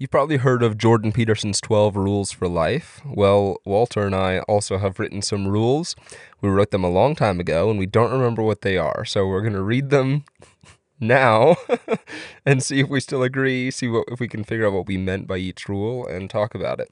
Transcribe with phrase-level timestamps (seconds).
[0.00, 3.02] You've probably heard of Jordan Peterson's 12 Rules for Life.
[3.04, 5.94] Well, Walter and I also have written some rules.
[6.40, 9.04] We wrote them a long time ago and we don't remember what they are.
[9.04, 10.24] So we're going to read them
[11.00, 11.56] now
[12.46, 14.96] and see if we still agree, see what if we can figure out what we
[14.96, 16.90] meant by each rule and talk about it.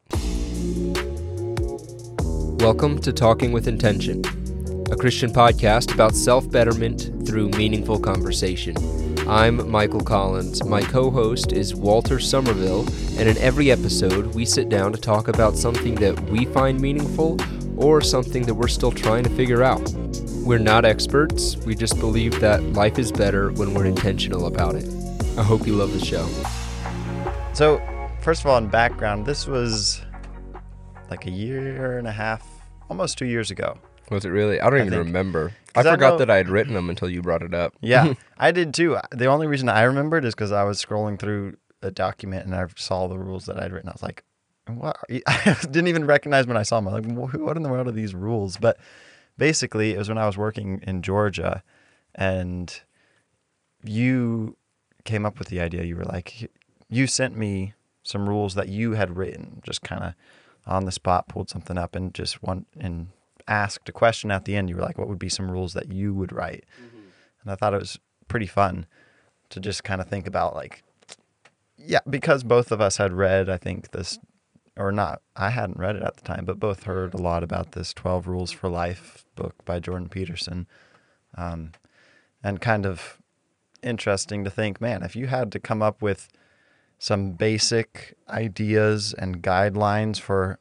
[2.60, 4.22] Welcome to Talking with Intention,
[4.90, 8.74] a Christian podcast about self-betterment through meaningful conversation.
[9.28, 10.64] I'm Michael Collins.
[10.64, 12.86] My co host is Walter Somerville,
[13.18, 17.36] and in every episode, we sit down to talk about something that we find meaningful
[17.76, 19.92] or something that we're still trying to figure out.
[20.42, 24.88] We're not experts, we just believe that life is better when we're intentional about it.
[25.36, 26.26] I hope you love the show.
[27.52, 27.82] So,
[28.22, 30.00] first of all, in background, this was
[31.10, 32.48] like a year and a half,
[32.88, 33.78] almost two years ago.
[34.10, 34.60] Was it really?
[34.60, 35.52] I don't I even think- remember.
[35.74, 37.74] I forgot know- that I had written them until you brought it up.
[37.80, 38.96] Yeah, I did too.
[39.12, 42.66] The only reason I remembered is because I was scrolling through a document and I
[42.76, 43.88] saw the rules that I'd written.
[43.88, 44.24] I was like,
[44.66, 46.88] "What?" I didn't even recognize when I saw them.
[46.88, 48.78] I'm like, "What in the world are these rules?" But
[49.36, 51.62] basically, it was when I was working in Georgia,
[52.14, 52.80] and
[53.84, 54.56] you
[55.04, 55.84] came up with the idea.
[55.84, 56.50] You were like,
[56.88, 60.14] you sent me some rules that you had written, just kind of
[60.66, 63.08] on the spot, pulled something up, and just one and
[63.48, 64.68] asked a question at the end.
[64.68, 66.64] You were like, "What would be some rules that you would write?"
[67.42, 68.86] and I thought it was pretty fun
[69.50, 70.82] to just kind of think about like
[71.78, 74.18] yeah because both of us had read I think this
[74.76, 77.72] or not I hadn't read it at the time but both heard a lot about
[77.72, 80.66] this 12 rules for life book by Jordan Peterson
[81.36, 81.72] um,
[82.44, 83.18] and kind of
[83.82, 86.28] interesting to think man if you had to come up with
[86.98, 90.58] some basic ideas and guidelines for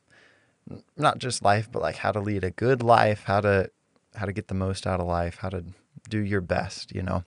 [0.95, 3.69] not just life but like how to lead a good life how to
[4.15, 5.63] how to get the most out of life how to
[6.09, 7.23] do your best you know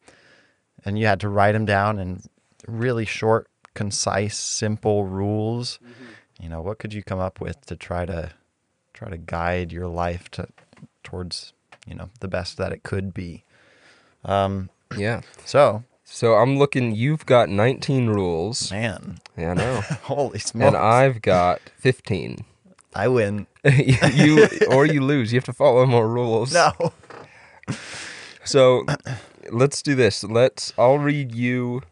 [0.85, 2.23] and you had to write them down in
[2.67, 5.79] really short concise simple rules
[6.41, 8.31] you know what could you come up with to try to
[8.93, 10.47] try to guide your life to
[11.05, 11.53] towards
[11.87, 13.45] you know the best that it could be
[14.25, 15.21] um Yeah.
[15.45, 18.71] so So I'm looking, you've got 19 rules.
[18.71, 19.81] man Yeah, I know.
[20.03, 22.45] holy smokes and I've got 15.
[22.95, 25.33] I win you or you lose.
[25.33, 26.53] You have to follow more rules.
[26.53, 26.73] no
[28.45, 28.85] So
[29.51, 30.25] let's do this.
[30.25, 31.83] Let's I'll read you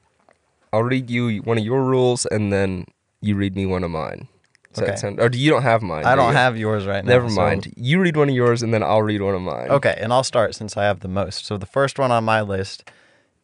[0.73, 2.87] I'll read you one of your rules and then
[3.21, 4.29] you read me one of mine.
[4.73, 4.91] Does Okay.
[4.93, 6.05] that sound or do you don't have mine?
[6.05, 6.37] I do don't you?
[6.37, 7.73] have yours right now Never so- mind.
[7.77, 9.69] You read one of yours and then I'll read one of mine.
[9.71, 11.47] Okay, and I'll start since I have the most.
[11.47, 12.91] So the first one on my list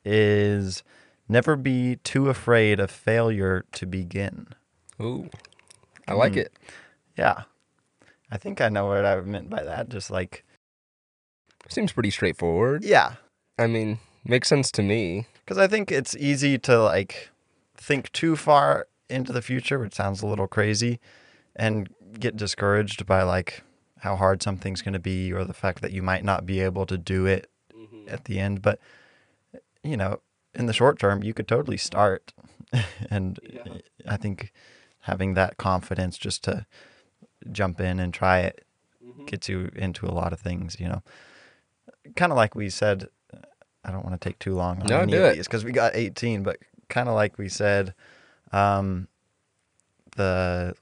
[0.04, 0.82] is
[1.28, 4.48] never be too afraid of failure to begin.
[5.00, 5.30] Ooh.
[6.06, 6.40] I like Hmm.
[6.40, 6.52] it.
[7.16, 7.42] Yeah.
[8.30, 9.88] I think I know what I meant by that.
[9.88, 10.44] Just like,
[11.68, 12.84] Seems pretty straightforward.
[12.84, 13.14] yeah.
[13.58, 15.26] I mean, makes sense to me.
[15.44, 17.30] Because I think it's easy to like
[17.76, 20.98] think too far into the future, which sounds a little crazy,
[21.54, 21.88] and
[22.18, 23.62] get discouraged by like
[24.00, 26.86] how hard something's going to be or the fact that you might not be able
[26.86, 28.08] to do it mm-hmm.
[28.08, 28.60] at the end.
[28.60, 28.78] But,
[29.82, 30.20] you know,
[30.54, 32.32] in the short term, you could totally start.
[33.10, 33.38] and
[34.06, 34.52] I think
[35.00, 36.66] having that confidence just to
[37.52, 38.64] jump in and try it
[39.26, 41.02] gets you into a lot of things, you know.
[42.16, 43.08] Kind of like we said,
[43.84, 45.36] I don't want to take too long on No, any do of it.
[45.36, 47.94] these because we got 18, but kind of like we said,
[48.52, 49.08] um,
[50.16, 50.74] the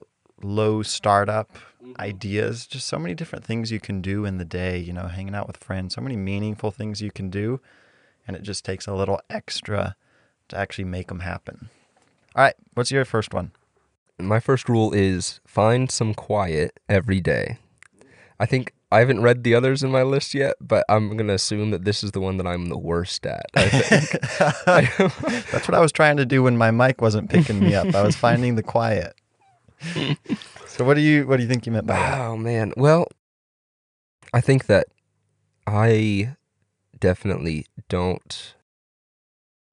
[0.42, 1.50] low startup
[1.98, 5.34] ideas, just so many different things you can do in the day, you know, hanging
[5.34, 7.60] out with friends, so many meaningful things you can do.
[8.26, 9.96] And it just takes a little extra
[10.48, 11.70] to actually make them happen.
[12.36, 13.50] All right, what's your first one?
[14.18, 17.58] My first rule is find some quiet every day.
[18.38, 21.34] I think I haven't read the others in my list yet, but I'm going to
[21.34, 23.46] assume that this is the one that I'm the worst at.
[23.54, 25.46] I think.
[25.50, 27.94] That's what I was trying to do when my mic wasn't picking me up.
[27.94, 29.14] I was finding the quiet.
[30.66, 32.20] so what do you what do you think you meant by that?
[32.20, 32.72] oh man.
[32.76, 33.08] Well,
[34.34, 34.86] I think that
[35.66, 36.36] I
[36.98, 38.54] definitely don't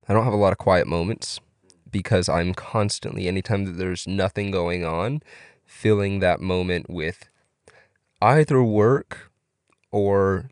[0.07, 1.39] I don't have a lot of quiet moments
[1.91, 5.21] because I'm constantly anytime that there's nothing going on
[5.65, 7.29] filling that moment with
[8.21, 9.31] either work
[9.91, 10.49] or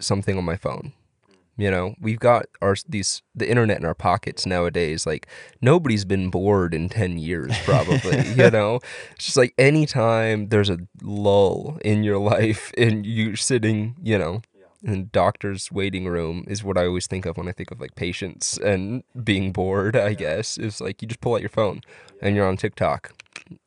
[0.00, 0.92] something on my phone.
[1.30, 1.34] Mm.
[1.56, 5.06] You know, we've got our these the internet in our pockets nowadays.
[5.06, 5.26] Like
[5.60, 8.26] nobody's been bored in ten years, probably.
[8.36, 8.80] you know,
[9.12, 14.42] it's just like anytime there's a lull in your life and you're sitting, you know,
[14.82, 17.94] in doctor's waiting room is what I always think of when I think of like
[17.96, 19.96] patients and being bored.
[19.96, 21.80] I guess is like you just pull out your phone
[22.22, 23.12] and you're on TikTok,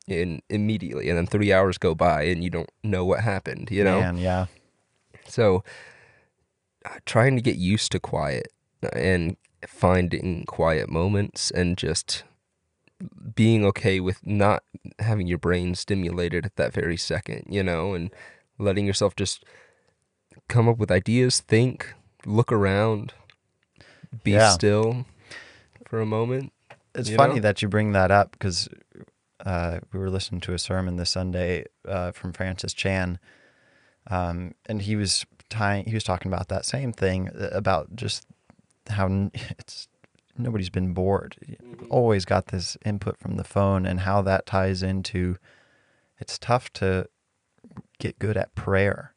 [0.08, 3.70] and immediately, and then three hours go by and you don't know what happened.
[3.72, 4.46] You know, Man, yeah.
[5.28, 5.64] so
[6.86, 8.52] uh, trying to get used to quiet
[8.94, 9.38] and
[9.68, 12.24] finding quiet moments and just
[13.36, 14.64] being okay with not
[15.00, 18.12] having your brain stimulated at that very second, you know, and
[18.60, 19.44] letting yourself just
[20.52, 21.94] come up with ideas, think,
[22.26, 23.14] look around,
[24.24, 24.50] be Yeah.
[24.50, 25.06] still
[25.88, 26.52] for a moment.
[26.94, 27.42] It's funny know?
[27.42, 28.68] that you bring that up because
[29.46, 33.18] uh, we were listening to a sermon this Sunday uh, from Francis Chan,
[34.08, 35.86] um, and he was tying.
[35.86, 38.26] He was talking about that same thing uh, about just
[38.90, 39.88] how n- it's
[40.38, 41.38] nobody's been bored.
[41.48, 45.38] You've Always got this input from the phone, and how that ties into.
[46.20, 47.08] It's tough to
[48.00, 49.11] get good at prayer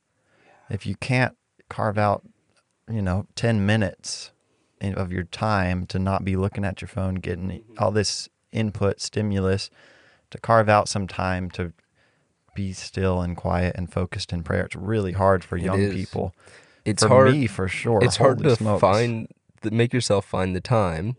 [0.75, 1.37] if you can't
[1.69, 2.23] carve out,
[2.91, 4.33] you know, ten minutes
[4.83, 7.75] of your time to not be looking at your phone, getting mm-hmm.
[7.79, 9.71] all this input, stimulus,
[10.31, 11.73] to carve out some time to
[12.55, 14.65] be still and quiet and focused in prayer.
[14.67, 15.95] It's really hard for young is.
[15.95, 16.35] people.
[16.85, 17.33] It's hard for hard.
[17.33, 18.05] me, for sure.
[18.05, 18.81] it's hard to smokes.
[18.81, 19.29] find,
[19.63, 21.17] make yourself find the time,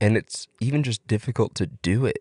[0.00, 2.18] and it's even just difficult to do it.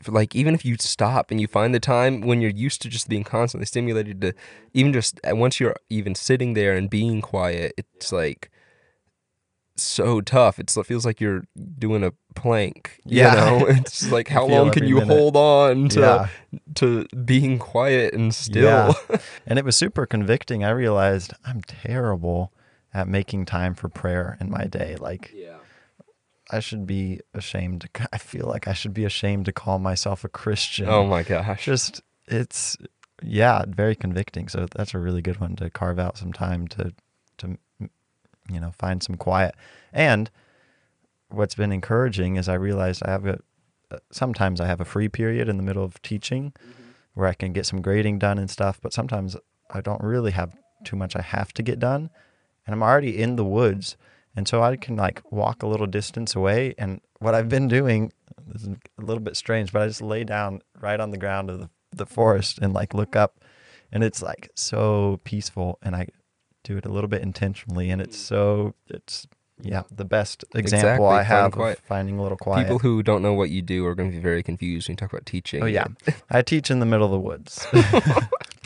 [0.00, 2.88] If- Like even if you stop and you find the time when you're used to
[2.88, 4.32] just being constantly stimulated to,
[4.74, 8.50] even just uh, once you're even sitting there and being quiet, it's like
[9.76, 10.58] so tough.
[10.58, 11.44] It's, it feels like you're
[11.78, 12.98] doing a plank.
[13.04, 13.34] You Yeah.
[13.34, 15.08] know, it's like how long can you minute.
[15.16, 16.28] hold on to Yeah.
[16.76, 18.64] to being quiet and still?
[19.08, 19.18] Yeah.
[19.46, 20.64] and it was super convicting.
[20.64, 22.52] I realized I'm terrible
[22.94, 24.96] at making time for prayer in my day.
[24.98, 25.57] Like yeah.
[26.50, 27.82] I should be ashamed.
[27.82, 30.88] To, I feel like I should be ashamed to call myself a Christian.
[30.88, 31.64] Oh my gosh.
[31.64, 32.76] just it's
[33.22, 34.48] yeah, very convicting.
[34.48, 36.92] So that's a really good one to carve out some time to
[37.38, 39.54] to you know find some quiet.
[39.92, 40.30] And
[41.28, 43.38] what's been encouraging is I realized I have a
[43.90, 46.82] uh, sometimes I have a free period in the middle of teaching mm-hmm.
[47.14, 49.36] where I can get some grading done and stuff, but sometimes
[49.70, 50.54] I don't really have
[50.84, 52.10] too much I have to get done
[52.68, 53.96] and I'm already in the woods
[54.38, 58.12] and so I can like walk a little distance away and what I've been doing
[58.46, 61.50] this is a little bit strange, but I just lay down right on the ground
[61.50, 63.40] of the, the forest and like look up
[63.90, 66.06] and it's like so peaceful and I
[66.62, 68.26] do it a little bit intentionally and it's mm.
[68.26, 69.26] so it's
[69.60, 72.66] yeah, the best example Exactly, I finding have of finding a little quiet.
[72.66, 74.96] People who don't know what you do are going to be very confused when you
[74.98, 75.64] talk about teaching.
[75.64, 75.88] oh yeah.
[76.30, 77.66] I teach in the middle of the woods.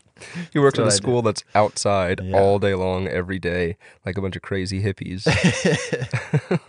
[0.52, 2.38] You work That's at a school that's outside Yeah.
[2.38, 3.76] all day long, every day,
[4.06, 5.26] like a bunch of crazy hippies.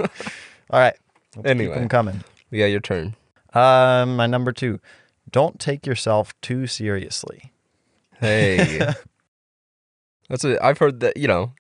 [0.70, 0.96] All right.
[1.36, 1.76] Let's Anyway.
[1.76, 2.24] them coming.
[2.52, 3.16] yeah, your turn.
[3.54, 4.80] Um, my number two,
[5.32, 7.52] don't take yourself too seriously.
[8.20, 8.94] Hey.
[10.30, 11.54] that's a, I've heard that, you know,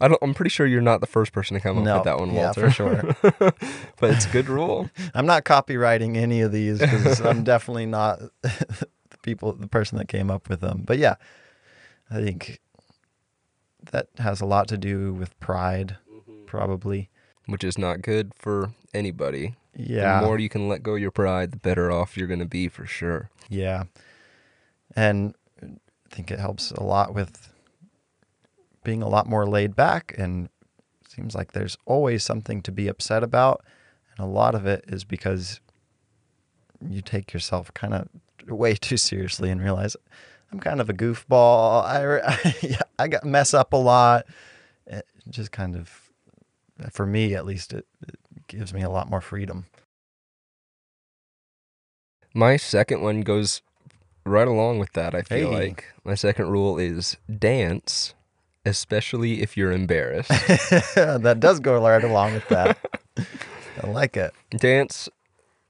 [0.00, 2.04] I don't, I'm pretty sure you're not the first person to come up No, with
[2.04, 2.62] that one, Walter.
[2.62, 3.16] yeah, for sure.
[4.00, 4.90] but it's a good rule.
[5.14, 8.20] I'm not copywriting any of these because I'm definitely not
[9.22, 10.82] people, the person that came up with them.
[10.84, 11.16] But yeah,
[12.10, 12.60] I think
[13.92, 16.44] that has a lot to do with pride, mm-hmm.
[16.46, 17.08] probably.
[17.46, 19.56] Which is not good for anybody.
[19.76, 20.20] Yeah.
[20.20, 22.46] The more you can let go of your pride, the better off you're going to
[22.46, 23.30] be for sure.
[23.48, 23.84] Yeah.
[24.94, 25.68] And I
[26.10, 27.52] think it helps a lot with
[28.82, 30.48] being a lot more laid back and
[31.08, 33.64] seems like there's always something to be upset about
[34.16, 35.60] and a lot of it is because
[36.88, 38.08] you take yourself kind of
[38.56, 39.96] way too seriously and realize
[40.52, 41.84] I'm kind of a goofball.
[41.84, 44.26] I yeah, I got mess up a lot.
[44.86, 46.10] It just kind of
[46.90, 48.16] for me at least it, it
[48.48, 49.66] gives me a lot more freedom.
[52.34, 53.62] My second one goes
[54.24, 55.68] right along with that, I feel Hey.
[55.68, 55.84] like.
[56.04, 58.14] My second rule is dance,
[58.64, 60.28] especially if you're embarrassed.
[60.94, 62.78] that does go right along with that.
[63.82, 64.32] I like it.
[64.50, 65.08] dance,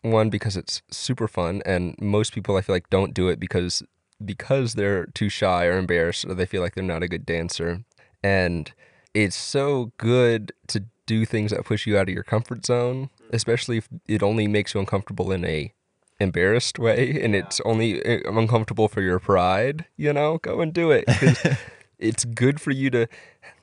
[0.03, 3.83] one, because it's super fun, and most people I feel like don't do it because
[4.23, 7.85] because they're too shy or embarrassed or they feel like they're not a good dancer.
[8.23, 8.71] And
[9.15, 13.79] it's so good to do things that push you out of your comfort zone, especially
[13.79, 15.73] if it only makes you uncomfortable in a
[16.21, 20.91] embarrassed way and it's only uh, uncomfortable for your pride, you know, go and do
[20.91, 21.05] it.
[21.99, 23.07] it's good for you to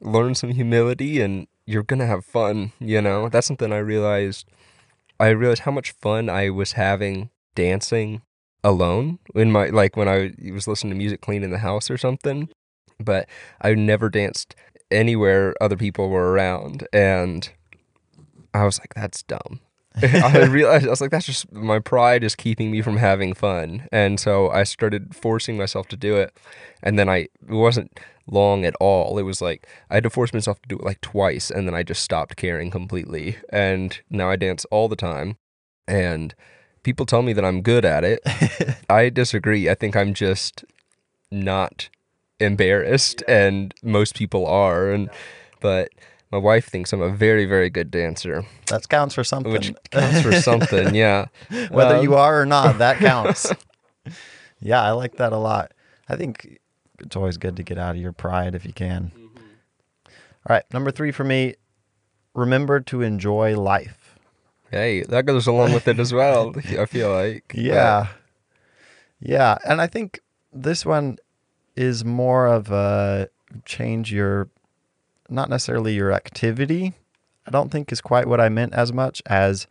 [0.02, 3.30] learn some humility and you're going to have fun, you know.
[3.30, 4.48] That's something I realized
[5.20, 8.22] I realized how much fun I was having dancing
[8.64, 12.50] alone in my like when I was listening to music cleaning the house or something.
[13.00, 13.28] But
[13.62, 14.56] I never danced
[14.90, 17.50] anywhere other people were around and
[18.54, 19.60] I was like that's dumb.
[20.02, 23.88] I realized I was like that's just my pride is keeping me from having fun.
[23.92, 26.36] And so I started forcing myself to do it.
[26.84, 29.18] And then I wasn't long at all.
[29.18, 31.76] It was like I had to force myself to do it like twice and then
[31.76, 33.38] I just stopped caring completely.
[33.50, 35.38] And now I dance all the time
[35.88, 36.36] and
[36.84, 38.20] people tell me that I'm good at it.
[38.90, 39.70] I disagree.
[39.70, 40.66] I think I'm just
[41.32, 41.90] not
[42.40, 45.10] embarrassed and most people are and
[45.60, 45.90] but
[46.32, 49.52] My wife thinks I'm a very, very good dancer, That counts for something.
[49.54, 50.94] which counts for something.
[51.04, 51.28] Yeah.
[51.72, 53.50] Whether you Um, are or not, that counts.
[54.60, 55.72] yeah, I like that a lot.
[56.10, 56.60] I think
[57.00, 59.12] it's always good to get out of your pride if you can.
[60.06, 61.56] All right, number three for me
[62.34, 64.16] remember to enjoy life.
[64.72, 66.54] Hey, that goes along with it as well.
[66.80, 67.52] I feel like.
[67.56, 68.08] Yeah.
[69.20, 69.58] Yeah.
[69.66, 70.20] And I think
[70.54, 71.18] this one
[71.76, 73.30] is more of a
[73.66, 74.50] change your,
[75.30, 76.94] not necessarily your activity.
[77.46, 79.68] I don't think is quite what I meant as much as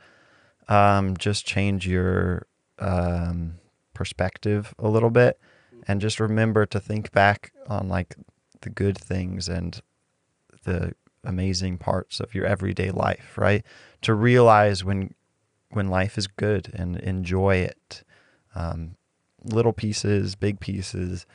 [0.68, 2.46] um, just change your
[2.78, 3.54] um,
[3.94, 5.38] perspective a little bit
[5.86, 8.16] and just remember to think back on like
[8.60, 9.80] the good things and
[10.64, 13.64] the amazing parts of your everyday life, right?
[14.02, 15.14] To realize when
[15.70, 18.02] when life is good and enjoy it.
[18.54, 18.96] Um,
[19.44, 21.26] little pieces, big pieces,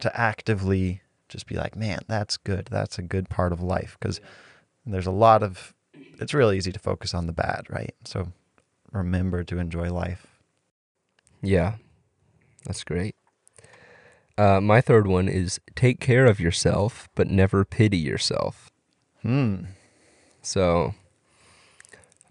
[0.00, 2.68] to actively just be like, man, that's good.
[2.70, 3.96] That's a good part of life.
[3.98, 4.20] Because
[4.86, 5.74] there's a lot of,
[6.20, 7.94] it's really easy to focus on the bad, right?
[8.04, 8.32] So
[8.92, 10.26] remember to enjoy life.
[11.42, 11.76] Yeah,
[12.64, 13.16] that's great.
[14.36, 18.70] Uh, my third one is take care of yourself, but never pity yourself.
[19.22, 19.64] Hmm.
[20.42, 20.94] So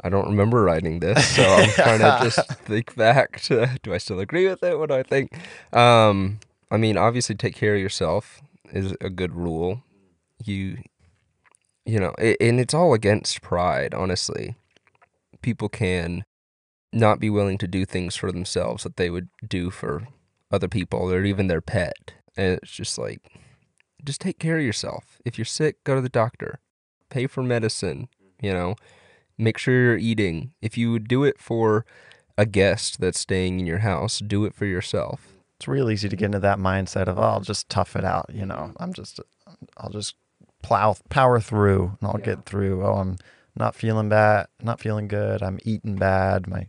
[0.01, 3.97] I don't remember writing this, so I'm trying to just think back to do I
[3.99, 4.77] still agree with it?
[4.77, 5.31] What do I think?
[5.71, 8.41] Um, I mean, obviously, take care of yourself
[8.71, 9.83] is a good rule.
[10.43, 10.79] You,
[11.85, 14.55] you know, a- and it's all against pride, honestly.
[15.41, 16.25] People can
[16.91, 20.07] not be willing to do things for themselves that they would do for
[20.53, 22.13] other people or even their pet.
[22.37, 23.21] And it's just like,
[24.03, 25.19] just take care of yourself.
[25.25, 26.59] If you're sick, go to the doctor.
[27.09, 28.07] Pay for medicine,
[28.41, 28.75] you know.
[29.37, 30.53] Make sure you're eating.
[30.61, 31.85] If you would do it for
[32.37, 35.33] a guest that's staying in your house, do it for yourself.
[35.57, 38.29] It's real easy to get into that mindset of, oh, I'll just tough it out.
[38.33, 39.19] You know, I'm just,
[39.77, 40.15] I'll just
[40.61, 42.25] plow, power through and I'll Yeah.
[42.35, 42.85] get through.
[42.85, 43.17] Oh, I'm
[43.55, 45.41] not feeling bad, not feeling good.
[45.41, 46.47] I'm eating bad.
[46.47, 46.67] My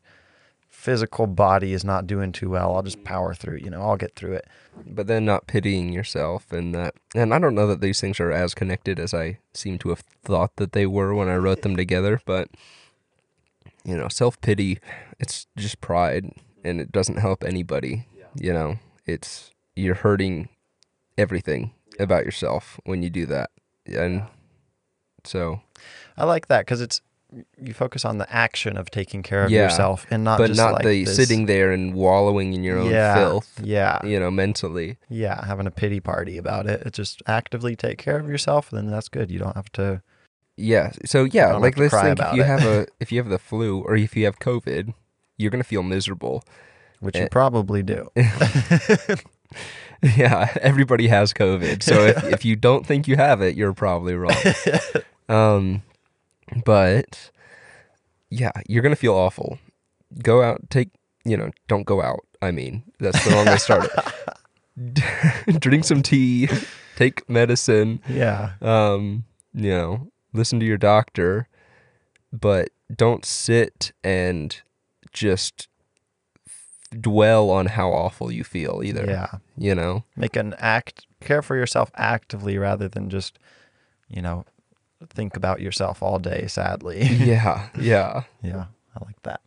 [0.85, 2.77] physical body is not doing too well.
[2.77, 3.57] I'll just power through.
[3.57, 4.47] You know, I'll get through it.
[4.87, 8.31] But then not pitying yourself and that and I don't know that these things are
[8.31, 11.75] as connected as I seem to have thought that they were when I wrote them
[11.75, 12.51] together, but
[13.83, 14.79] you know, self-pity,
[15.19, 16.31] it's just pride
[16.63, 18.07] and it doesn't help anybody.
[18.35, 20.51] You know, it's you're hurting
[21.17, 23.49] everything about yourself when you do that.
[23.87, 24.27] And
[25.25, 25.63] so
[26.19, 27.01] I like that because it's
[27.61, 30.59] you focus on the action of taking care of Yeah, yourself and not but just
[30.59, 34.19] not like the this- sitting there and wallowing in your own yeah, filth, Yeah, you
[34.21, 34.97] know, mentally.
[35.09, 36.83] yeah, having a pity party about it.
[36.87, 39.31] It's just actively take care of yourself, then that's good.
[39.31, 40.03] You don't have to.
[40.57, 40.93] Yeah.
[41.05, 42.47] So yeah, like let's think if you it.
[42.47, 44.95] have a if you have the flu or if you have COVID,
[45.37, 46.45] you're gonna feel miserable.
[47.01, 47.23] Which Eh.
[47.25, 48.11] you probably do.
[50.17, 51.83] yeah, everybody has COVID.
[51.83, 54.35] So if if you don't think you have it, you're probably wrong.
[55.27, 55.83] Um,
[56.65, 57.31] but
[58.31, 59.59] yeah, you're gonna feel awful.
[60.23, 60.91] Go out, take
[61.25, 62.21] you know, don't go out.
[62.43, 63.89] I mean, that's the wrong way to start
[64.77, 65.61] it.
[65.61, 66.49] Drink some tea,
[66.97, 68.01] take medicine.
[68.09, 69.25] yeah, um,
[69.55, 71.49] you know, listen to your doctor,
[72.33, 74.61] but don't sit and
[75.13, 75.69] just
[77.01, 79.07] dwell on how awful you feel either.
[79.07, 79.39] yeah.
[79.57, 80.05] You know?
[80.17, 81.07] Make an act.
[81.21, 83.39] Care for yourself actively rather than just,
[84.09, 84.45] you know,
[85.11, 86.47] think about yourself all day.
[86.47, 87.03] Sadly.
[87.25, 87.69] Yeah.
[87.79, 88.25] Yeah.
[88.43, 89.41] Yeah, I like that.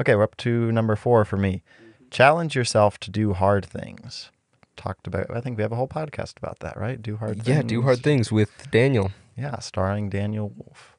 [0.00, 1.62] Okay, we're up to number four for me.
[2.10, 4.30] Challenge yourself to do hard things.
[4.76, 7.00] Talked about, I think we have a whole podcast about that, right?
[7.00, 7.48] Do hard things.
[7.48, 9.12] Yeah, do hard things with Daniel.
[9.36, 10.96] Yeah, starring Daniel Wolf.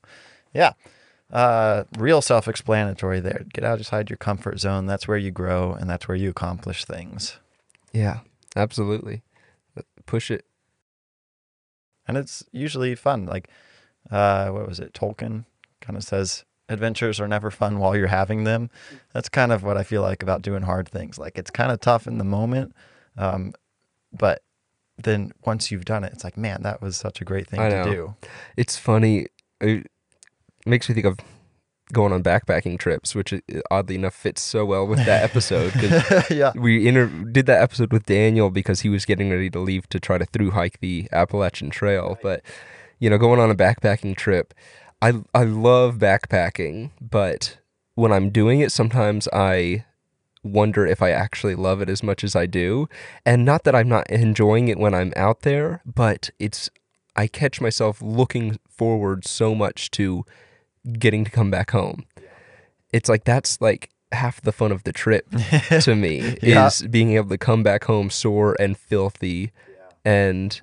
[0.53, 0.73] Yeah.
[1.31, 3.45] Uh, real self explanatory there.
[3.53, 4.85] Get outside your comfort zone.
[4.85, 7.39] That's where you grow and that's where you accomplish things.
[7.93, 8.19] Yeah,
[8.55, 9.23] absolutely.
[10.05, 10.45] Push it.
[12.11, 13.25] And it's usually fun.
[13.25, 13.49] Like,
[14.11, 14.93] uh, what was it?
[14.93, 15.45] Tolkien
[15.79, 18.69] kind of says adventures are never fun while you're having them.
[19.13, 21.17] That's kind of what I feel like about doing hard things.
[21.17, 22.73] Like, it's kind of tough in the moment.
[23.17, 23.53] Um,
[24.11, 24.43] but
[24.97, 27.69] then once you've done it, it's like, man, that was such a great thing I
[27.69, 27.91] to know.
[27.91, 28.15] do.
[28.57, 29.27] It's funny.
[29.59, 29.87] It
[30.65, 31.17] makes me think of
[31.91, 35.73] going on backpacking trips, which uh, oddly enough fits so well with that episode
[36.29, 36.51] yeah.
[36.55, 39.99] we inter- did that episode with Daniel because he was getting ready to leave to
[39.99, 42.17] try to through hike the Appalachian Trail.
[42.21, 42.43] But
[42.99, 44.53] you know, going on a backpacking trip,
[45.01, 47.57] I I love backpacking, but
[47.95, 49.85] when I'm doing it, sometimes I
[50.43, 52.87] wonder if I actually love it as much as I do.
[53.25, 56.69] And not that I'm not enjoying it when I'm out there, but it's
[57.15, 60.25] I catch myself looking forward so much to
[60.99, 62.05] getting to come back home.
[62.93, 65.25] It's like that's like half the fun of the trip
[65.81, 66.67] to me Yeah.
[66.67, 69.51] is being able to come back home sore and filthy
[70.03, 70.59] and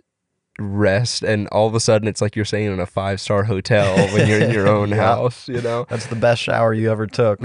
[0.59, 3.97] rest and all of a sudden it's like you're staying in a five star hotel
[4.13, 4.97] when you're in your own Yeah.
[4.97, 5.87] house, you know?
[5.89, 7.41] That's the best shower you ever took.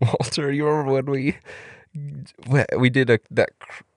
[0.00, 1.36] Walter, you remember when we
[2.76, 3.50] we did a that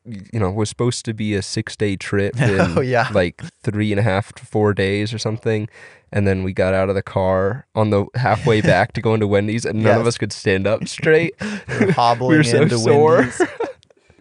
[0.05, 3.09] you know was supposed to be a six day trip oh, in Oh, yeah.
[3.13, 5.67] like three and a half to four days or something,
[6.11, 9.27] and then we got out of the car on the halfway back to go into
[9.27, 11.33] Wendy's, and none of us could stand up straight.
[11.79, 13.17] We were hobbling we were so into sore.
[13.17, 13.41] Wendy's.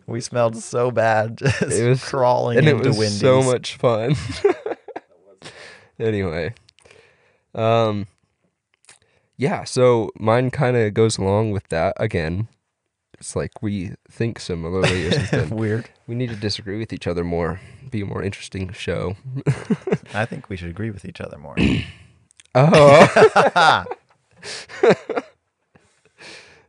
[0.06, 3.20] We smelled so bad, just It was- crawling and it into was Wendy's.
[3.20, 4.16] so much fun.
[6.00, 6.52] anyway,
[7.54, 8.06] um,
[9.36, 9.64] yeah.
[9.64, 12.48] So mine kind of goes along with that again.
[13.20, 15.50] It's like we think similarly or something.
[15.58, 15.90] Weird.
[16.06, 17.60] we need to disagree with each other more.
[17.90, 19.16] Be a more interesting show.
[20.14, 21.56] I think we should agree with each other more.
[22.52, 23.84] Oh.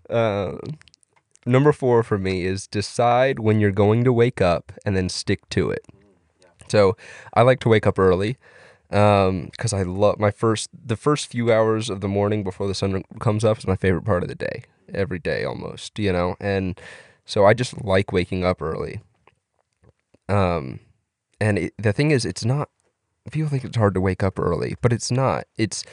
[0.08, 0.52] uh,
[1.48, 5.50] number four for me is decide when you're going to wake up and then stick
[5.50, 5.84] to it.
[6.68, 6.96] So
[7.34, 8.38] I like to wake up early
[8.90, 13.04] because I love my first the first few hours of the morning before the sun
[13.20, 14.66] comes up is my favorite part of the day.
[14.94, 16.80] Every day almost, you know, and
[17.26, 19.02] so I just like waking up early.
[20.28, 20.80] Um,
[21.40, 22.70] and it, the thing is, it's not.
[23.32, 25.46] People think it's hard to wake up early, but it's not.
[25.58, 25.84] It's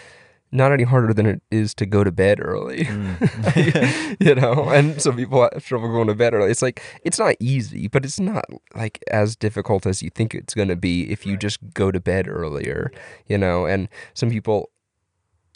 [0.50, 2.84] not any harder than it is to go to bed early.
[2.84, 4.16] Mm.
[4.26, 6.50] you know, and some people have trouble going to bed early.
[6.50, 10.54] It's like it's not easy, but it's not like as difficult as you think it's
[10.54, 12.90] going to be if you just go to bed earlier.
[13.26, 14.70] You know, and some people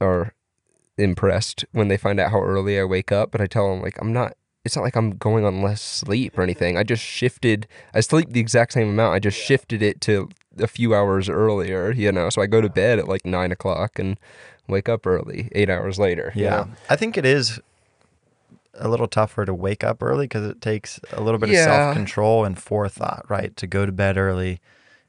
[0.01, 0.35] are
[0.99, 3.99] impressed when they find out how early I wake up, but I tell them like
[4.01, 4.35] I'm not.
[4.65, 6.77] It's not like I'm going on less sleep or anything.
[6.79, 7.67] I just shifted.
[7.95, 9.13] I sleep the exact same amount.
[9.13, 11.91] I just shifted it to a few hours earlier.
[11.91, 14.17] You know, so I go to bed at like nine o'clock and
[14.69, 16.33] wake up early eight hours later.
[16.37, 16.51] you Yeah.
[16.51, 16.69] know?
[16.89, 17.59] I think it is
[18.75, 21.59] a little tougher to wake up early because it takes a little bit Yeah.
[21.59, 23.55] of self control and forethought, right?
[23.57, 24.61] To go to bed early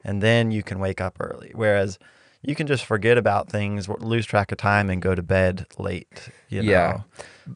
[0.04, 1.52] and then you can wake up early.
[1.54, 2.00] Whereas
[2.44, 6.30] you can just forget about things, lose track of time, and go to bed late.
[6.50, 6.72] You know?
[6.72, 7.02] Yeah.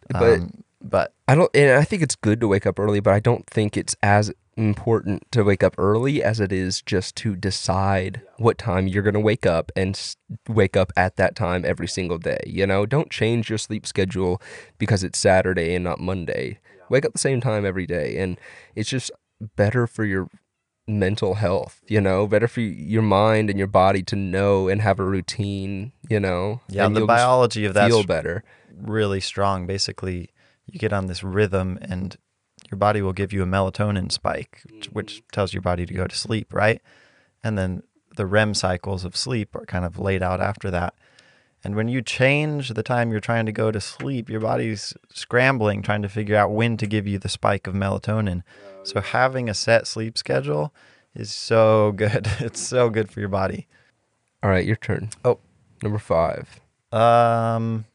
[0.10, 3.13] But Um, but I don't, and I think it's good to wake up early, but
[3.13, 7.36] I don't think it's as important to wake up early as it is just to
[7.36, 10.15] decide what time you're going to wake up and
[10.47, 12.39] wake up at that time every single day.
[12.45, 14.41] You know, don't change your sleep schedule
[14.78, 16.60] because it's Saturday and not Monday.
[16.89, 18.39] Wake up the same time every day, and
[18.76, 19.12] it's just
[19.56, 20.30] better for your
[20.88, 25.00] mental health, you know, better for your mind and your body to know and have
[25.00, 26.62] a routine, you know.
[26.69, 28.43] yeah, and the biology of that feel better.
[28.76, 29.67] really strong.
[29.67, 30.30] Basically,
[30.65, 32.17] you get on this rhythm and
[32.71, 36.08] your body will give you a melatonin spike, which, which tells your body to go
[36.08, 36.82] to sleep, right?
[37.43, 37.84] And then
[38.15, 40.93] the REM cycles of sleep are kind of laid out after that.
[41.63, 45.82] And when you change the time you're trying to go to sleep, your body's scrambling
[45.82, 48.43] trying to figure out when to give you the spike of melatonin.
[48.84, 50.74] So having a set sleep schedule
[51.15, 52.28] is so good.
[52.39, 53.67] It's so good for your body.
[54.43, 55.10] All right, your turn.
[55.26, 55.39] Oh.
[55.84, 56.60] Number five.
[56.91, 57.86] Um,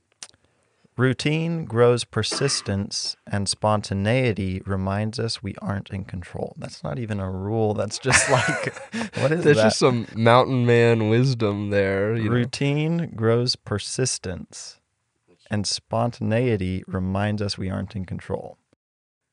[0.96, 6.54] routine grows persistence, and spontaneity reminds us we aren't in control.
[6.58, 7.74] That's not even a rule.
[7.74, 8.74] That's just like
[9.18, 9.64] what is There's that?
[9.64, 12.14] just some mountain man wisdom there.
[12.14, 12.34] You know?
[12.36, 14.80] routine grows persistence,
[15.50, 18.58] and spontaneity reminds us we aren't in control.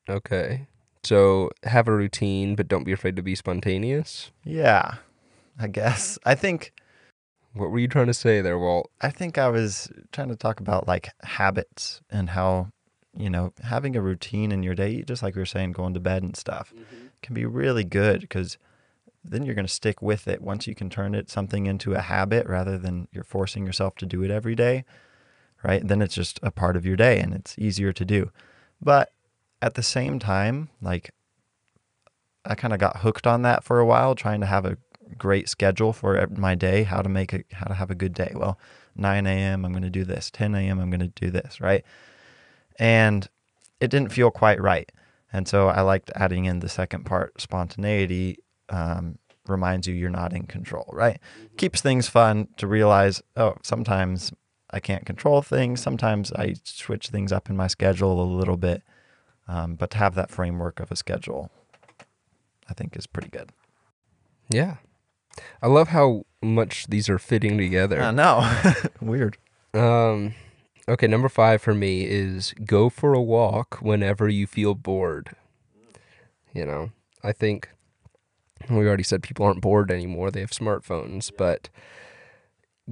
[0.10, 0.67] Okay.
[1.04, 4.32] So have a routine, but don't be afraid to be spontaneous.
[4.43, 4.95] Yeah,
[5.58, 6.19] I guess.
[6.26, 6.74] I think
[7.54, 8.92] What were you trying to say there, Walt?
[9.02, 12.72] I think I was trying to talk about like habits and how,
[13.18, 16.00] you know, having a routine in your day, just like we were saying, going to
[16.00, 17.08] bed and stuff, mm-hmm.
[17.22, 18.58] can be really good because
[19.24, 22.02] then you're going to stick with it once you can turn it something into a
[22.02, 24.86] habit rather than you're forcing yourself to do it every day,
[25.64, 25.86] right?
[25.86, 28.32] Then it's just a part of your day and it's easier to do.
[28.82, 29.12] But
[29.62, 31.12] at the same time, like
[32.46, 34.78] I kind of got hooked on that for a while, trying to have a
[35.17, 38.34] great schedule for my day, how to make a how to have a good day.
[38.36, 38.60] Well,
[38.95, 39.65] 9 a.m.
[39.65, 40.30] I'm going to do this.
[40.32, 40.80] 10 a.m.
[40.80, 41.84] I'm going to do this, right?
[42.78, 43.28] And
[43.80, 44.91] it didn't feel quite right.
[45.32, 48.39] And so I liked adding in the second part, spontaneity.
[48.69, 49.17] Um,
[49.48, 51.19] reminds you you're not in control, right?
[51.58, 54.32] Keeps things fun to realize, oh, sometimes
[54.69, 55.82] I can't control things.
[55.82, 58.84] Sometimes I switch things up in my schedule a little bit.
[59.48, 61.50] Um, but to have that framework of a schedule,
[62.69, 63.52] I think is pretty good.
[64.50, 64.76] Yeah.
[65.62, 68.02] I love how much these are fitting together.
[68.02, 68.49] I know.
[69.02, 69.38] Weird.
[69.73, 70.34] Um,
[70.88, 75.36] okay, number five for me is go for a walk whenever you feel bored.
[76.54, 76.91] You know,
[77.23, 77.69] I think
[78.69, 80.32] we already said people aren't bored anymore.
[80.32, 81.69] They have smartphones, but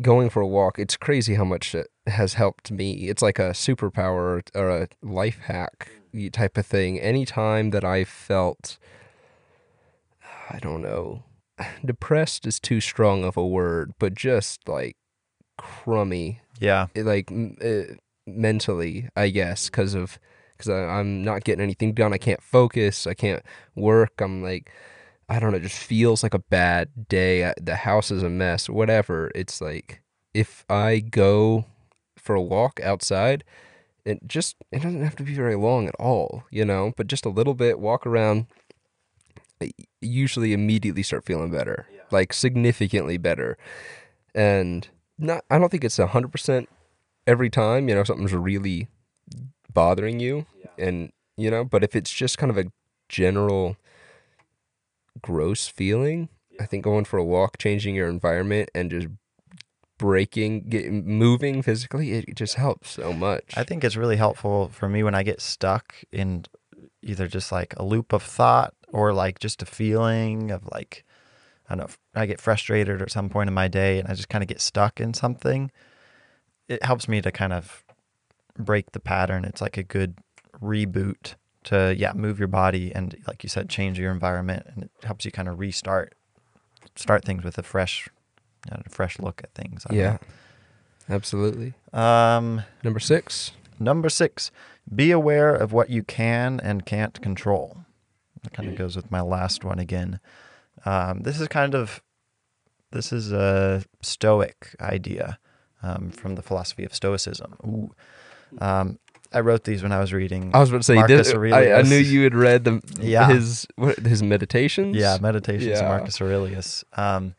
[0.01, 3.10] going for a walk, it's crazy how much it has helped me.
[3.10, 5.89] It's like a superpower or a life hack
[6.31, 6.99] type of thing.
[6.99, 8.77] Anytime that I felt,
[10.49, 11.23] I don't know,
[11.86, 14.96] depressed is too strong of a word, but just like
[15.58, 16.88] crummy, Yeah.
[16.93, 20.20] it, like m- uh, mentally, I guess, because of
[20.58, 22.13] because I'm not getting anything done.
[22.13, 23.06] I can't focus.
[23.06, 23.43] I can't
[23.76, 24.20] work.
[24.20, 24.72] I'm like,
[25.30, 25.58] I don't know.
[25.58, 27.54] It just feels like a bad day.
[27.62, 28.67] The house is a mess.
[28.67, 29.32] Whatever.
[29.36, 30.02] It's like
[30.34, 31.65] if I go
[32.17, 33.43] for a walk outside,
[34.04, 37.26] it just it doesn't have to be very long at all, you know, but just
[37.26, 37.80] a little bit.
[37.80, 38.48] Walk around.
[40.02, 43.58] Usually immediately start feeling better, like significantly better,
[44.36, 45.43] and not.
[45.50, 46.70] I don't think it's a hundred percent
[47.26, 47.89] every time.
[47.89, 48.88] You know, something's really
[49.74, 50.46] bothering you,
[50.78, 52.65] and you know, but if it's just kind of a
[53.10, 53.78] general
[55.22, 59.08] gross feeling, I think going for a walk, changing your environment, and just
[59.98, 63.58] breaking, getting moving physically, it just helps so much.
[63.58, 66.46] I think it's really helpful for me when I get stuck in
[67.02, 71.04] either just like a loop of thought or like just a feeling of like,
[71.69, 74.30] I don't know, I get frustrated at some point in my day and I just
[74.30, 75.71] kind of get stuck in something.
[76.67, 77.84] It helps me to kind of
[78.58, 79.45] break the pattern.
[79.45, 80.17] It's like a good
[80.62, 84.65] reboot to, yeah, move your body and, like you said, change your environment.
[84.73, 86.15] And it helps you kind of restart,
[86.95, 88.08] start things with a fresh,
[88.65, 89.86] you know, a fresh look at things.
[89.89, 90.17] I yeah,
[91.10, 91.73] absolutely.
[91.93, 93.52] Um, Number six.
[93.80, 94.50] Number six,
[94.93, 97.78] be aware of what you can and can't control.
[98.43, 100.19] That kind of goes with my last one again.
[100.86, 102.02] Um, this is kind of
[102.91, 105.39] this is a Stoic idea
[105.84, 107.56] um, from the philosophy of Stoicism.
[107.65, 107.93] Ooh.
[108.60, 109.00] Um,
[109.34, 110.52] I wrote these when I was reading.
[110.54, 113.28] I was about to say, Marcus this, I, I knew you had read the Yeah.
[113.28, 114.95] his what, his meditations.
[114.95, 115.80] Yeah, Meditations Yeah.
[115.80, 116.86] of Marcus Aurelius.
[116.93, 117.36] Um,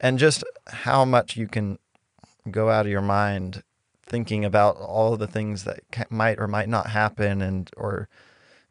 [0.00, 1.78] and just how much you can
[2.50, 3.62] go out of your mind
[4.06, 8.08] thinking about all the things that ca- might or might not happen and or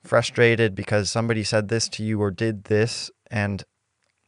[0.04, 3.64] frustrated because somebody said this to you or did this and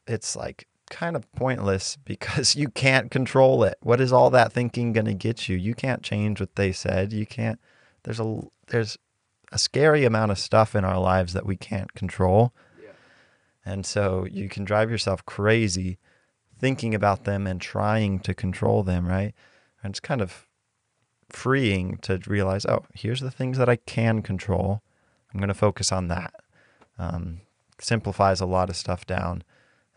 [0.08, 3.78] it's like kind of pointless because you can't control it.
[3.82, 5.58] What is all that thinking going to get you?
[5.58, 7.14] You can't change what they said.
[7.14, 7.60] You can't
[8.04, 8.98] there's a there's
[9.52, 12.54] a scary amount of stuff in our lives that we can't control.
[13.66, 15.98] And so you can drive yourself crazy
[16.58, 19.34] thinking about them and trying to control them, right?
[19.84, 20.48] And it's kind of
[21.30, 24.82] freeing to realize, oh, here's the things that I can control.
[25.36, 26.34] I'm going to focus on that.
[26.98, 27.42] Um,
[27.82, 29.44] simplifies a lot of stuff down.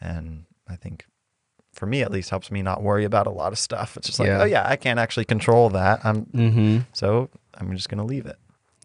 [0.00, 1.06] And I think
[1.72, 3.96] for me at least helps me not worry about a lot of stuff.
[3.96, 4.42] It's just like, Yeah.
[4.42, 6.04] oh yeah, I can't actually control that.
[6.04, 6.78] I'm Mm-hmm.
[6.92, 8.36] so I'm just going to leave it.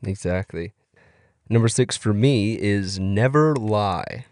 [0.04, 0.74] Exactly.
[1.50, 4.26] Number six for me is never lie,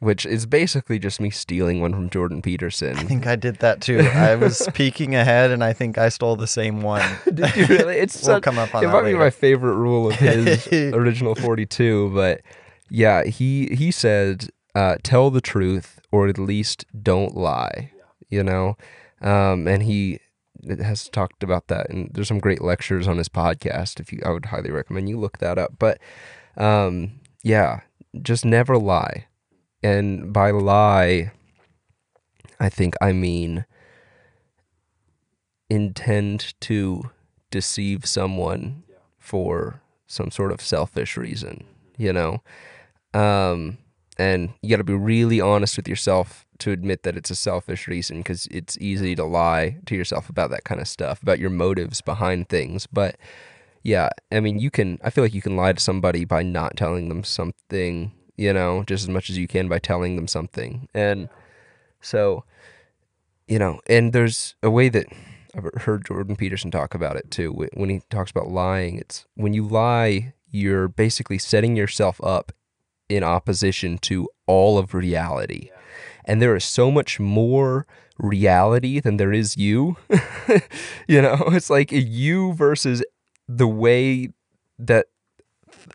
[0.00, 2.96] which is basically just me stealing one from Jordan Peterson.
[2.96, 4.00] I think I did that too.
[4.00, 7.02] I was peeking ahead, and I think I stole the same one.
[7.32, 7.96] Did you really?
[8.06, 10.68] It's we'll such- come up on it that might be my favorite rule of his
[10.72, 12.42] original 42 but
[12.90, 17.90] yeah he he said uh, tell the truth or at least don't lie
[18.28, 18.76] you know
[19.22, 20.20] um, and he
[20.78, 24.30] has talked about that and there's some great lectures on his podcast if you i
[24.30, 25.98] would highly recommend you look that up but
[26.56, 27.80] um, yeah
[28.22, 29.26] just never lie
[29.86, 31.30] and by lie
[32.58, 33.64] i think i mean
[35.68, 37.10] intend to
[37.50, 38.84] deceive someone
[39.18, 41.64] for some sort of selfish reason,
[41.96, 42.42] you know?
[43.12, 43.78] Um,
[44.18, 47.86] and you got to be really honest with yourself to admit that it's a selfish
[47.88, 51.50] reason because it's easy to lie to yourself about that kind of stuff, about your
[51.50, 52.86] motives behind things.
[52.86, 53.16] But
[53.82, 56.76] yeah, I mean, you can, I feel like you can lie to somebody by not
[56.76, 60.88] telling them something, you know, just as much as you can by telling them something.
[60.94, 61.28] And
[62.00, 62.44] so,
[63.48, 65.06] you know, and there's a way that
[65.54, 67.66] I've heard Jordan Peterson talk about it too.
[67.74, 72.52] When he talks about lying, it's when you lie, you're basically setting yourself up
[73.08, 75.70] in opposition to all of reality.
[76.24, 77.86] And there is so much more
[78.18, 79.96] reality than there is you.
[81.06, 83.04] you know, it's like you versus
[83.48, 84.30] the way
[84.78, 85.06] that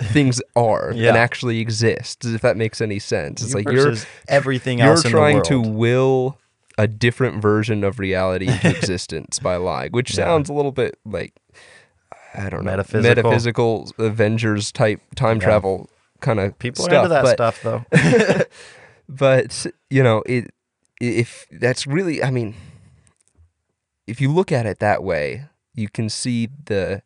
[0.06, 1.10] things are Yeah.
[1.10, 3.42] and actually exist, if that makes any sense.
[3.42, 3.94] It's You like you're
[4.28, 6.38] everything you're else in trying to will
[6.78, 10.26] a different version of reality into existence by lying, which Yeah.
[10.26, 11.34] sounds a little bit like
[12.34, 13.10] I don't know Metaphysical.
[13.10, 15.44] metaphysical Avengers type time Yeah.
[15.44, 15.90] travel
[16.22, 16.94] kind of People stuff.
[16.94, 17.86] are into that but, stuff, though.
[19.10, 20.52] but you know it
[21.02, 22.56] if that's really I mean
[24.08, 27.02] if you look at it that way, you can see the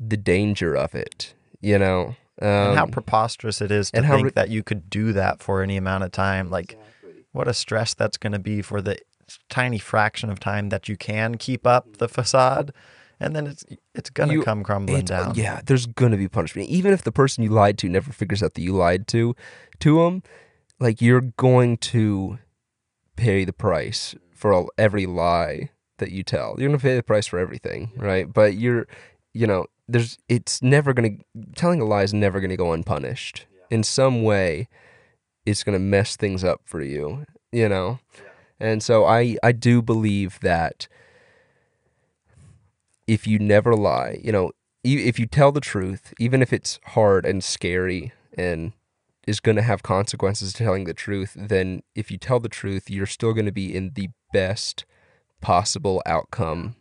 [0.00, 1.33] the danger of it.
[1.64, 4.62] You know, um, and how preposterous it is to and how think ri- that you
[4.62, 6.50] could do that for any amount of time.
[6.50, 6.78] Like,
[7.32, 8.98] what a stress that's going to be for the
[9.48, 12.72] tiny fraction of time that you can keep up the facade,
[13.18, 15.34] and then it's it's going to You- come crumbling It's- uh, down.
[15.36, 16.68] Yeah, there's gonna be punishment.
[16.68, 19.34] Even if the person you lied to never figures out that you lied to
[19.80, 20.22] to them,
[20.78, 22.38] like you're going to
[23.16, 26.56] pay the price for all, every lie that you tell.
[26.58, 28.30] You're gonna pay the price for everything, right?
[28.30, 28.86] But you're,
[29.32, 31.16] you know, there's it's never gonna
[31.54, 33.46] telling a lie is never gonna go unpunished.
[33.70, 34.68] In some way,
[35.44, 37.98] it's gonna mess things up for you, you know.
[38.60, 40.88] And so I I do believe that
[43.06, 47.26] if you never lie, you know, if you tell the truth, even if it's hard
[47.26, 48.72] and scary and
[49.26, 52.90] is going to have consequences to telling the truth, then if you tell the truth,
[52.90, 54.84] you're still going to be in the best
[55.40, 56.76] possible outcome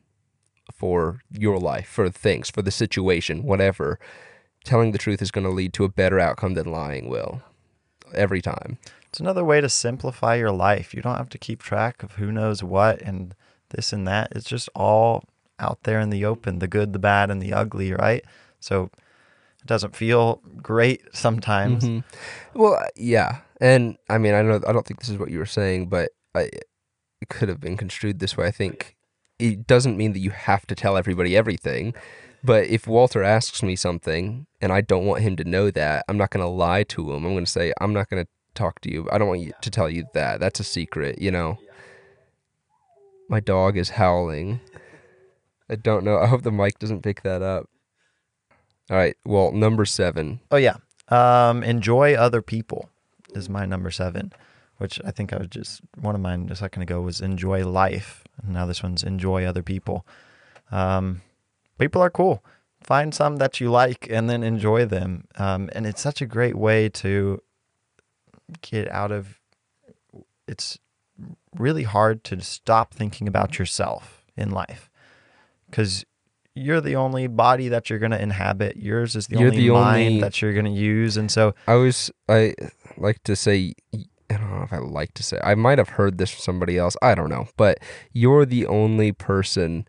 [0.71, 3.99] for your life, for things, for the situation, whatever.
[4.63, 7.41] Telling the truth is going to lead to a better outcome than lying will
[8.13, 8.77] every time.
[9.09, 10.93] It's another way to simplify your life.
[10.93, 13.35] You don't have to keep track of who knows what and
[13.69, 14.29] this and that.
[14.31, 15.25] It's just all
[15.59, 18.23] out there in the open the good, the bad, and the ugly, right?
[18.59, 18.89] So
[19.59, 21.83] it doesn't feel great sometimes.
[21.83, 22.03] Mhm.
[22.53, 25.45] Well, yeah, and I mean, I know I don't think this is what you were
[25.45, 26.49] saying, but I,
[27.21, 28.47] it could have been construed this way.
[28.47, 28.95] I think
[29.39, 31.93] it doesn't mean that you have to tell everybody everything.
[32.43, 36.17] But if Walter asks me something and I don't want him to know that, I'm
[36.17, 37.25] not going to lie to him.
[37.25, 39.07] I'm going to say, I'm not going to talk to you.
[39.11, 40.39] I don't want you to tell you that.
[40.39, 41.57] That's a secret, you know.
[43.29, 44.59] My dog is howling.
[45.69, 46.17] I don't know.
[46.19, 47.69] I hope the mic doesn't pick that up.
[48.89, 49.15] All right.
[49.25, 50.41] Well, number seven.
[50.51, 50.75] Oh yeah.
[51.07, 52.89] Um, enjoy other people
[53.33, 54.33] is my number seven,
[54.83, 58.25] which I think I was just one of mine a second ago was enjoy life.
[58.43, 60.05] And now this one's enjoy other people.
[60.73, 61.21] Um,
[61.79, 62.43] people are cool.
[62.81, 65.23] Find some that you like and then enjoy them.
[65.37, 67.41] Um, and it's such a great way to
[68.61, 69.39] get out of.
[70.49, 70.77] It's
[71.57, 74.89] really hard to stop thinking about yourself in life
[75.69, 76.03] because
[76.55, 78.75] you're the only body that you're going to inhabit.
[78.75, 81.15] Yours is the You're only the mind only- that you're going to use.
[81.15, 82.53] And so, I was I
[82.97, 83.75] like to say
[84.33, 86.77] I don't know if I like to say I might have heard this from somebody
[86.77, 86.95] else.
[87.01, 87.79] I don't know, but
[88.11, 89.87] you're the only person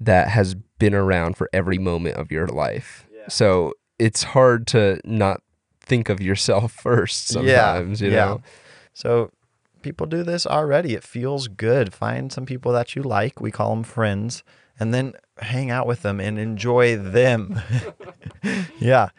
[0.00, 3.06] that has been around for every moment of your life.
[3.12, 3.28] Yeah.
[3.28, 5.40] So it's hard to not
[5.80, 8.38] think of yourself first sometimes, you yeah.
[8.92, 9.30] so
[9.82, 10.94] people do this already.
[10.94, 11.94] It feels good.
[11.94, 13.40] Find some people that you like.
[13.40, 14.42] We call them friends,
[14.80, 17.60] and then hang out with them and enjoy them.
[18.78, 19.10] yeah.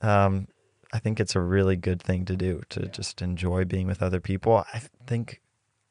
[0.00, 0.46] Um,
[0.92, 4.20] I think it's a really good thing to do to just enjoy being with other
[4.20, 4.64] people.
[4.74, 5.40] I think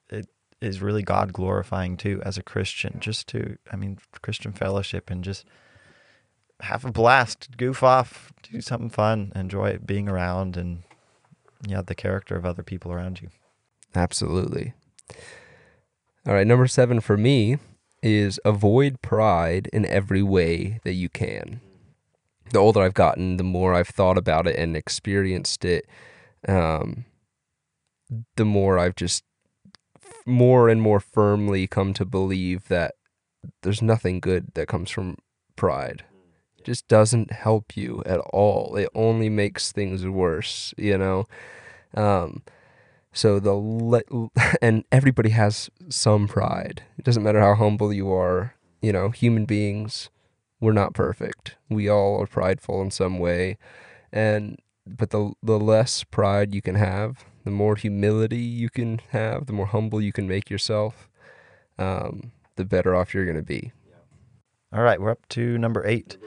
[0.09, 0.27] it
[0.61, 5.23] is really God glorifying too as a Christian, just to, I mean, Christian fellowship and
[5.23, 5.45] just
[6.61, 10.83] have a blast, goof off, do something fun, enjoy being around and,
[11.65, 13.29] yeah, the character of other people around you.
[13.95, 14.73] Absolutely.
[16.27, 17.57] All right, number 7 for me
[18.03, 21.61] is avoid pride in every way that you can.
[22.51, 25.85] The older I've gotten, the more I've thought about it and experienced it,
[26.47, 27.05] um,
[28.35, 29.23] the more I've just
[30.25, 32.95] more and more firmly come to believe that
[33.63, 35.17] there's nothing good that comes from
[35.55, 36.03] pride.
[36.57, 38.75] It just doesn't help you at all.
[38.75, 41.25] It only makes things worse, you know?
[41.95, 42.43] Um,
[43.11, 44.29] so the le-
[44.61, 46.83] and everybody has some pride.
[46.97, 48.55] It doesn't matter how humble you are.
[48.81, 50.09] You know, human beings,
[50.59, 51.55] we're not perfect.
[51.69, 53.57] We all are prideful in some way,
[54.11, 59.45] and but the the less pride you can have, the more humility you can have,
[59.45, 61.09] the more humble you can make yourself,
[61.77, 63.71] um, the better off you're gonna be.
[64.71, 66.17] All right, we're up to number eight.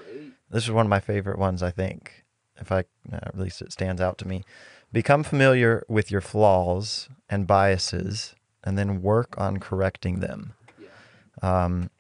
[0.51, 2.25] This is one of my favorite ones, I think.
[2.57, 2.81] If I,
[3.13, 4.45] uh, at least it stands out to me.
[4.93, 10.55] Become familiar with your flaws and biases, and then work on correcting them.
[11.41, 11.91] Um,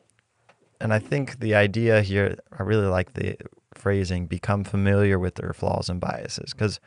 [0.82, 3.36] and I think the idea here, I really like the
[3.72, 6.80] phrasing become familiar with their flaws and biases because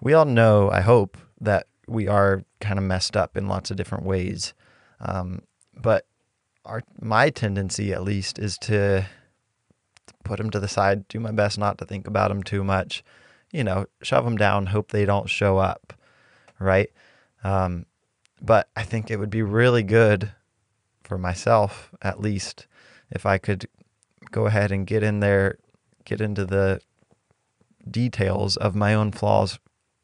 [0.00, 3.76] we all know, I hope, that we are kind of messed up in lots of
[3.76, 4.52] different ways.
[4.98, 5.42] Um,
[5.76, 6.06] but
[6.64, 9.06] our my tendency, at least, is to
[10.24, 13.04] put them to the side, do my best not to think about them too much,
[13.52, 15.92] you know, shove them down, hope they don't show up,
[16.58, 16.90] right?
[17.44, 17.86] Um,
[18.42, 20.32] but I think it would be really good
[21.04, 22.66] for myself, at least,
[23.10, 23.66] if I could
[24.30, 25.58] go ahead and get in there,
[26.04, 26.80] get into the
[27.90, 29.58] details of my own flaws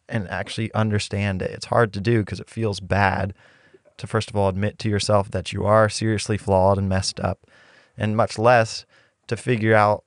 [0.09, 1.51] and actually understand it.
[1.51, 3.35] It's hard to do because it feels bad
[3.99, 7.47] to, first of all, admit to yourself that you are seriously flawed and messed up,
[7.97, 8.85] and much less
[9.27, 10.05] to figure out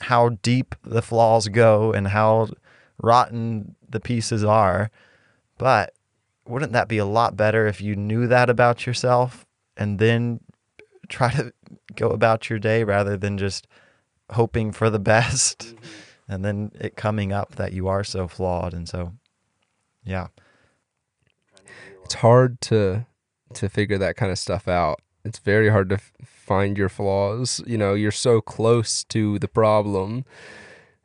[0.00, 2.48] how deep the flaws go and how
[3.00, 4.90] rotten the pieces are.
[5.58, 5.94] But
[6.46, 9.46] wouldn't that be a lot better if you knew that about yourself
[9.76, 10.40] and then
[11.08, 11.52] try to
[11.96, 13.66] go about your day rather than just
[14.30, 15.74] hoping for the best
[16.28, 19.12] and then it coming up that you are so flawed and so
[20.04, 20.28] yeah
[22.04, 23.06] It's hard to
[23.54, 25.00] to figure that kind of stuff out.
[25.24, 27.62] It's very hard to f- find your flaws.
[27.66, 30.24] You know, you're so close to the problem.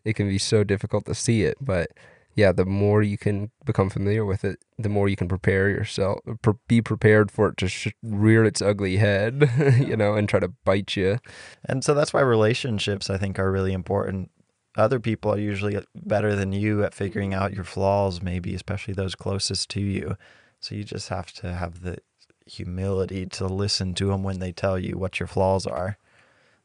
[0.03, 1.91] It can be so difficult to see it, but
[2.39, 6.19] yeah, the more you can become familiar with it, the more you can prepare yourself,
[6.41, 10.39] pre- be prepared for it to sh- rear its ugly head, you know, and try
[10.39, 11.19] to bite you.
[11.65, 14.31] And so that's why relationships, I think, are really important.
[14.77, 19.15] Other people are usually better than you at figuring out your flaws, maybe, especially those
[19.15, 20.15] closest to you.
[20.61, 21.97] So you just have to have the
[22.45, 25.97] humility to listen to them when they tell you what your flaws are.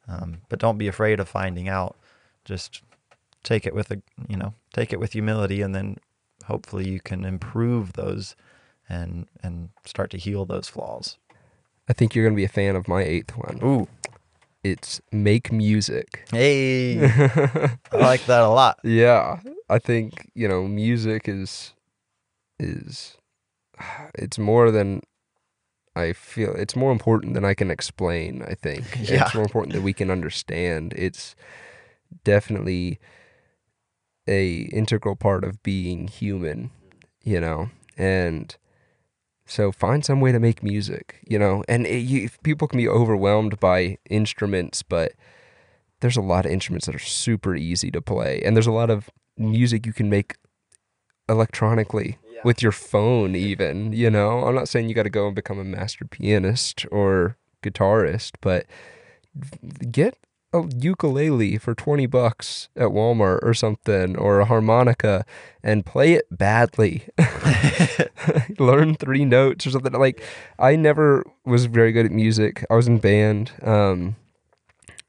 [0.06, 1.96] Um, but don't be afraid of finding out.
[2.44, 2.82] Just
[3.44, 5.98] take it with a, you know, take it with humility, and then
[6.46, 8.34] hopefully you can improve those
[8.88, 11.16] and and start to heal those flaws.
[11.88, 13.60] I think you're going to be a fan of my eighth one.
[13.62, 13.86] Ooh,
[14.62, 16.26] It's make music.
[16.32, 17.04] hey,
[17.92, 18.78] I like that a lot.
[18.82, 21.74] Yeah, I think you know music is
[22.58, 23.16] is
[24.14, 25.00] it's more than
[25.96, 26.54] I feel.
[26.56, 28.42] It's more important than I can explain.
[28.42, 29.24] I think Yeah.
[29.26, 30.92] it's more important that we can understand.
[30.96, 31.36] It's
[32.24, 32.98] definitely
[34.26, 36.70] a integral part of being human,
[37.22, 38.56] you know, and
[39.46, 42.88] so find some way to make music, you know, and it, you, people can be
[42.88, 45.12] overwhelmed by instruments, but
[46.00, 48.90] there's a lot of instruments that are super easy to play, and there's a lot
[48.90, 50.36] of music you can make
[51.28, 53.92] electronically with your phone, even.
[53.92, 57.36] You know, I'm not saying you got to go and become a master pianist or
[57.62, 58.66] guitarist, but
[59.90, 60.18] get
[60.54, 65.26] a ukulele for 20 bucks at Walmart or something, or a harmonica
[65.62, 67.04] and play it badly.
[68.58, 69.92] Learn three notes or something.
[69.92, 70.22] Like,
[70.58, 72.64] I never was very good at music.
[72.70, 73.50] I was in band.
[73.62, 74.14] Um,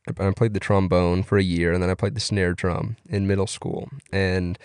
[0.07, 3.27] I played the trombone for a year, and then I played the snare drum in
[3.27, 4.57] middle school, and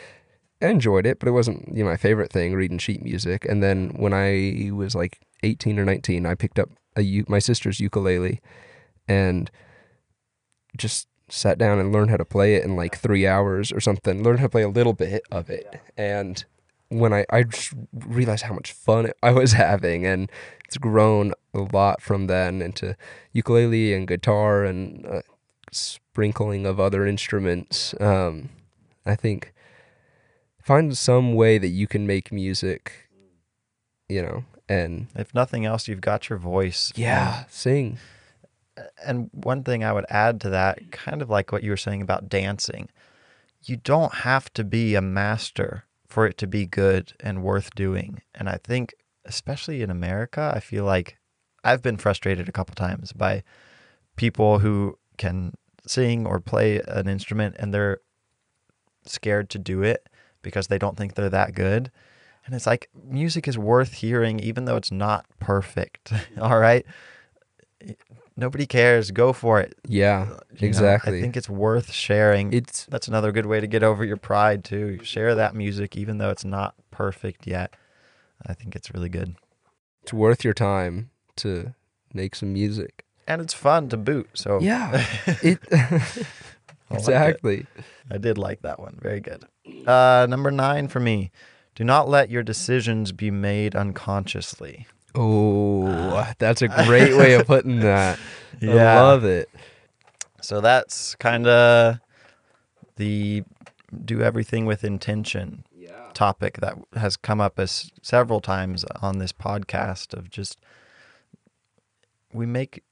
[0.62, 3.46] I enjoyed it, but it wasn't you know my favorite thing reading sheet music.
[3.46, 7.80] And then when I was like 18 or 19, I picked up a my sister's
[7.80, 8.40] ukulele,
[9.08, 9.50] and
[10.76, 14.22] just sat down and learned how to play it in like three hours or something.
[14.22, 16.44] Learned how to play a little bit of it, and
[16.88, 20.30] when I I just realized how much fun I was having, and
[20.64, 22.96] it's grown a lot from then into
[23.32, 25.22] ukulele and guitar and uh,
[25.72, 27.94] sprinkling of other instruments.
[28.00, 28.50] Um,
[29.06, 29.52] I think
[30.62, 33.08] find some way that you can make music,
[34.08, 36.92] you know, and If nothing else, you've got your voice.
[36.94, 37.98] yeah, sing.
[39.04, 42.02] And one thing I would add to that, kind of like what you were saying
[42.02, 42.88] about dancing,
[43.62, 48.22] you don't have to be a master for it to be good and worth doing.
[48.34, 51.18] And I think, especially in America, I feel like
[51.62, 53.42] I've been frustrated a couple times by
[54.16, 55.54] people who can
[55.86, 58.00] sing or play an instrument and they're
[59.04, 60.08] scared to do it
[60.42, 61.90] because they don't think they're that good.
[62.46, 66.12] And it's like music is worth hearing even though it's not perfect.
[66.40, 66.84] All right?
[68.36, 69.10] Nobody cares.
[69.10, 69.74] Go for it.
[69.86, 71.18] Yeah, You know, exactly.
[71.18, 72.52] I think it's worth sharing.
[72.52, 74.98] it's That's another good way to get over your pride too.
[75.02, 77.74] Share that music even though it's not perfect yet.
[78.46, 79.36] I think it's really good.
[80.02, 81.74] it's worth your time to
[82.14, 83.04] make some music.
[83.28, 84.30] And it's fun to boot.
[84.34, 85.04] So Yeah,
[85.42, 86.26] it I like it.
[86.90, 87.66] exactly.
[88.10, 88.98] I did like that one.
[89.00, 89.44] Very good.
[89.86, 91.30] Uh, number nine for me.
[91.76, 94.86] Do not let your decisions be made unconsciously.
[95.14, 98.18] Oh, that's a great way of putting that.
[98.60, 98.98] Yeah.
[98.98, 99.48] I love it.
[100.40, 101.98] So that's kind of
[102.96, 103.42] the
[104.04, 106.10] do everything with intention Yeah.
[106.14, 110.58] topic that has come up as several times on this podcast of just
[112.32, 112.82] we make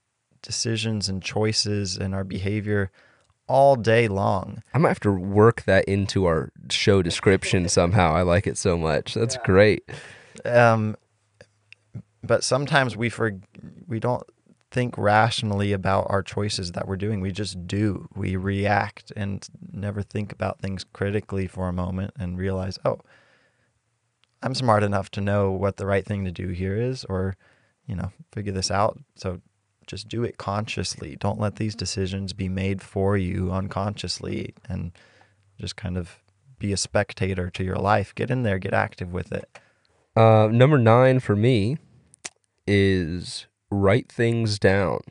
[0.41, 2.91] decisions and choices and our behavior
[3.47, 4.61] all day long.
[4.73, 8.13] I might have to work that into our show description somehow.
[8.13, 9.13] I like it so much.
[9.13, 9.89] That's great.
[10.45, 10.95] Um,
[12.23, 13.39] but sometimes we for
[13.87, 14.23] we don't
[14.71, 17.21] think rationally about our choices that we're doing.
[17.21, 18.07] We just do.
[18.15, 22.99] We react and never think about things critically for a moment and realize, oh,
[24.43, 27.35] I'm smart enough to know what the right thing to do here is, or
[27.87, 28.99] you know, figure this out.
[29.15, 29.41] So
[29.87, 31.15] just do it consciously.
[31.19, 34.91] Don't let these decisions be made for you unconsciously and
[35.59, 36.21] just kind of
[36.59, 38.13] be a spectator to your life.
[38.13, 39.49] Get in there, get active with it.
[40.15, 41.77] Uh, number nine for me
[42.69, 45.01] is write things down.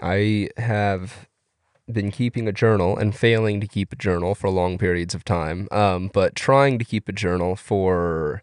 [0.00, 1.28] I have
[1.92, 5.66] been keeping a journal and failing to keep a journal for long periods of time,
[5.72, 8.42] um, but trying to keep a journal for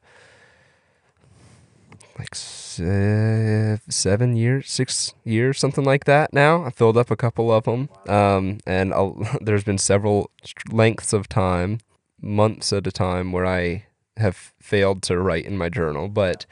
[2.19, 6.33] like se- seven years, six years, something like that.
[6.33, 10.29] Now I filled up a couple of them, um, and I'll, there's been several
[10.69, 11.79] lengths of time,
[12.21, 13.85] months at a time, where I
[14.17, 16.45] have failed to write in my journal, but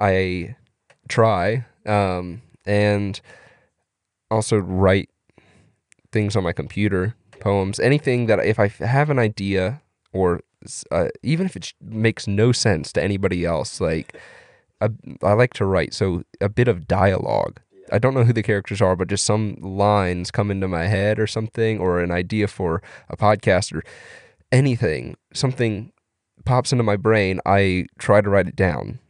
[0.00, 0.56] I
[1.08, 3.20] try um, and
[4.30, 5.10] also write
[6.12, 9.82] things on my computer, poems, anything that if I have an idea
[10.12, 10.40] or
[10.90, 14.16] uh, even if it sh- makes no sense to anybody else, like
[14.80, 14.88] I,
[15.22, 15.94] I like to write.
[15.94, 17.60] So a bit of dialogue.
[17.92, 21.18] I don't know who the characters are, but just some lines come into my head
[21.18, 23.82] or something, or an idea for a podcast or
[24.52, 25.16] anything.
[25.34, 25.92] Something
[26.44, 27.40] pops into my brain.
[27.44, 29.00] I try to write it down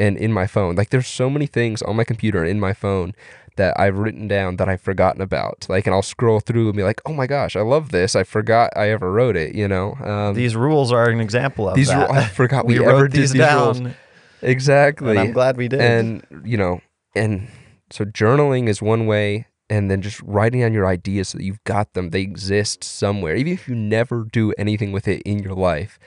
[0.00, 0.74] and in my phone.
[0.74, 3.14] Like there's so many things on my computer and in my phone
[3.56, 5.66] that I've written down that I've forgotten about.
[5.68, 8.16] Like, and I'll scroll through and be like, "Oh my gosh, I love this!
[8.16, 11.74] I forgot I ever wrote it." You know, um, These rules are an example of
[11.74, 12.08] these that.
[12.08, 13.80] ru- I forgot we, we ever wrote did these these rules.
[13.80, 13.94] down,
[14.42, 15.80] Exactly, and I'm glad we did.
[15.80, 16.80] and you know,
[17.14, 17.48] and
[17.90, 21.62] so journaling is one way, and then just writing down your ideas so that you've
[21.64, 22.10] got them.
[22.10, 25.98] They exist somewhere, even if you never do anything with it in your life.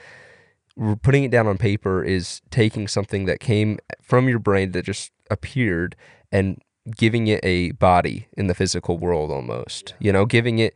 [1.02, 5.12] Putting it down on paper is taking something that came from your brain that just
[5.30, 5.94] appeared
[6.32, 6.60] and
[6.96, 9.94] giving it a body in the physical world almost.
[10.00, 10.74] You know, giving it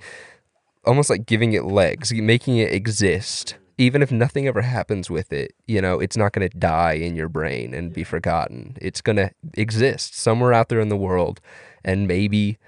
[0.85, 3.49] almost like giving it legs, making it exist.
[3.49, 3.63] Mm-hmm.
[3.81, 7.15] Even if nothing ever happens with it, you know, it's not going to die in
[7.15, 8.77] your brain and be forgotten.
[8.81, 11.41] It's going to exist somewhere out there in the world.
[11.85, 12.59] And maybe,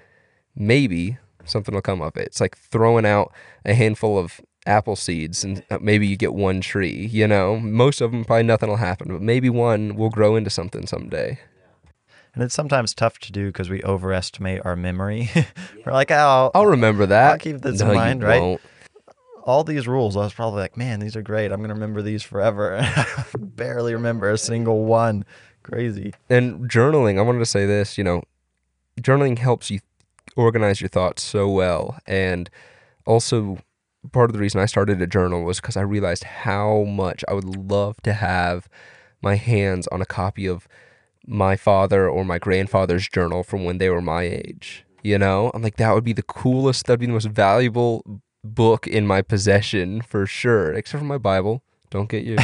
[0.55, 2.27] maybe something will come of it.
[2.27, 3.33] It's like throwing out
[3.65, 7.59] a handful of apple seeds and uh, maybe you get one tree, you know?
[7.59, 11.39] Most of them, probably nothing will happen, but maybe one will grow into something someday.
[12.35, 15.29] and it's sometimes tough to do because we overestimate our memory.
[15.85, 17.31] We're like, oh, I'll remember that.
[17.31, 18.41] I'll keep this No, in you mind, right?
[18.41, 18.61] won't.
[19.43, 20.15] all these rules.
[20.15, 21.51] I was probably like, man, these are great.
[21.51, 22.77] I'm gonna remember these forever.
[22.81, 23.05] I
[23.37, 25.25] barely remember a single one.
[25.63, 26.11] Crazy.
[26.27, 28.23] and journaling i wanted to say this you know
[28.99, 29.79] journaling helps you
[30.35, 32.49] organize your thoughts so well and
[33.05, 33.59] also
[34.11, 37.33] part of the reason i started a journal was because i realized how much i
[37.33, 38.67] would love to have
[39.21, 40.67] my hands on a copy of
[41.27, 45.51] my father or my grandfather's journal from when they were my age you know?
[45.53, 49.21] I'm like that would be the coolest that'd be the most valuable book in my
[49.21, 51.63] possession for sure except for my bible.
[51.89, 52.37] Don't get you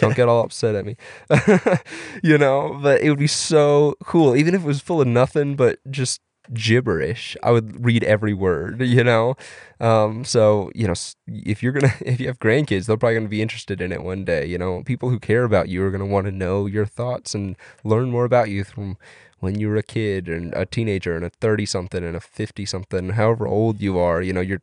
[0.00, 0.96] don't get all upset at me.
[2.22, 2.78] You know?
[2.82, 6.20] But it would be so cool even if it was full of nothing but just
[6.54, 9.34] gibberish i would read every word you know
[9.80, 10.94] um, so you know
[11.26, 14.24] if you're gonna if you have grandkids they're probably gonna be interested in it one
[14.24, 17.34] day you know people who care about you are gonna want to know your thoughts
[17.34, 18.96] and learn more about you from
[19.40, 22.64] when you were a kid and a teenager and a 30 something and a 50
[22.64, 24.62] something however old you are you know you're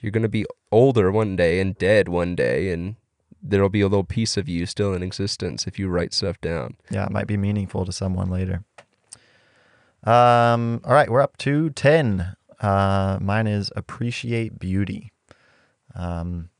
[0.00, 2.96] you're gonna be older one day and dead one day and
[3.42, 6.76] there'll be a little piece of you still in existence if you write stuff down.
[6.90, 8.64] Yeah, it might be meaningful to someone later.
[10.04, 12.36] Um, all right, we're up to 10.
[12.60, 15.12] Uh, mine is appreciate beauty,
[15.94, 16.50] um,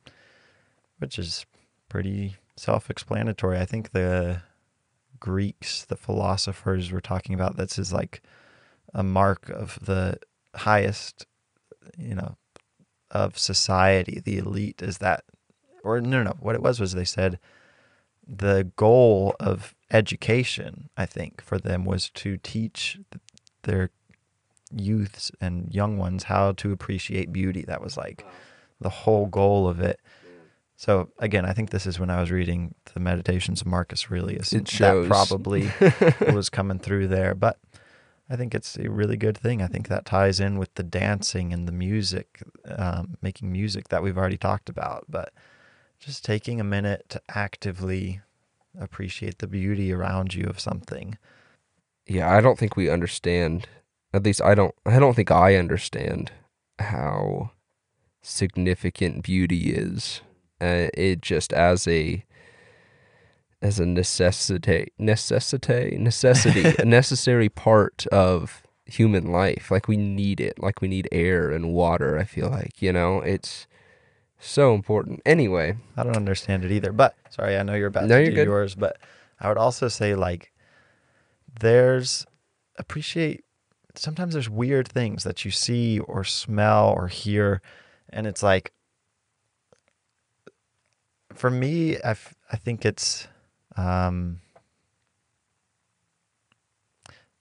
[0.97, 1.45] which is
[1.87, 3.57] pretty self explanatory.
[3.57, 4.41] I think the
[5.19, 8.21] Greeks, the philosophers were talking about this is like
[8.93, 10.19] a mark of the
[10.55, 11.25] highest,
[11.97, 12.35] you know,
[13.11, 15.23] of society, the elite is that,
[15.83, 17.39] or no, no, what it was was they said
[18.29, 22.99] the goal of education, I think, for them was to teach
[23.63, 23.89] their
[24.71, 27.63] youths and young ones how to appreciate beauty.
[27.63, 28.25] That was like
[28.79, 29.99] the whole goal of it.
[30.75, 34.53] So again, I think this is when I was reading the Meditations of Marcus Aurelius.
[34.53, 34.69] It
[35.09, 35.71] That probably
[36.33, 37.59] was coming through there, but
[38.29, 39.61] I think it's a really good thing.
[39.61, 44.03] I think that ties in with the dancing and the music, um, making music that
[44.03, 45.05] we've already talked about.
[45.09, 45.33] But
[45.99, 48.21] just taking a minute to actively
[48.79, 51.17] appreciate the beauty around you of something.
[52.09, 53.67] Yeah, I don't think we understand.
[54.13, 54.73] At least I don't.
[54.85, 56.31] I don't think I understand
[56.79, 57.51] how
[58.21, 60.21] significant beauty is.
[60.61, 62.25] Uh, it just as a
[63.61, 69.69] as a necessity, necessity, necessity, a necessary part of human life.
[69.69, 70.61] Like we need it.
[70.61, 72.17] Like we need air and water.
[72.17, 73.67] I feel like you know it's
[74.39, 75.21] so important.
[75.25, 76.91] Anyway, I don't understand it either.
[76.91, 78.47] But sorry, I know you're about No, to you're do good.
[78.47, 78.97] yours, but
[79.39, 80.51] I would also say like
[81.59, 82.25] there's
[82.77, 83.43] appreciate
[83.95, 87.61] sometimes there's weird things that you see or smell or hear
[88.09, 88.71] and it's like
[91.33, 93.27] for me I, f- I think it's
[93.75, 94.39] um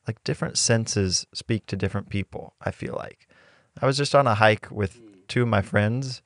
[0.06, 3.28] like different senses speak to different people i feel like
[3.80, 6.22] i was just on a hike with two of my friends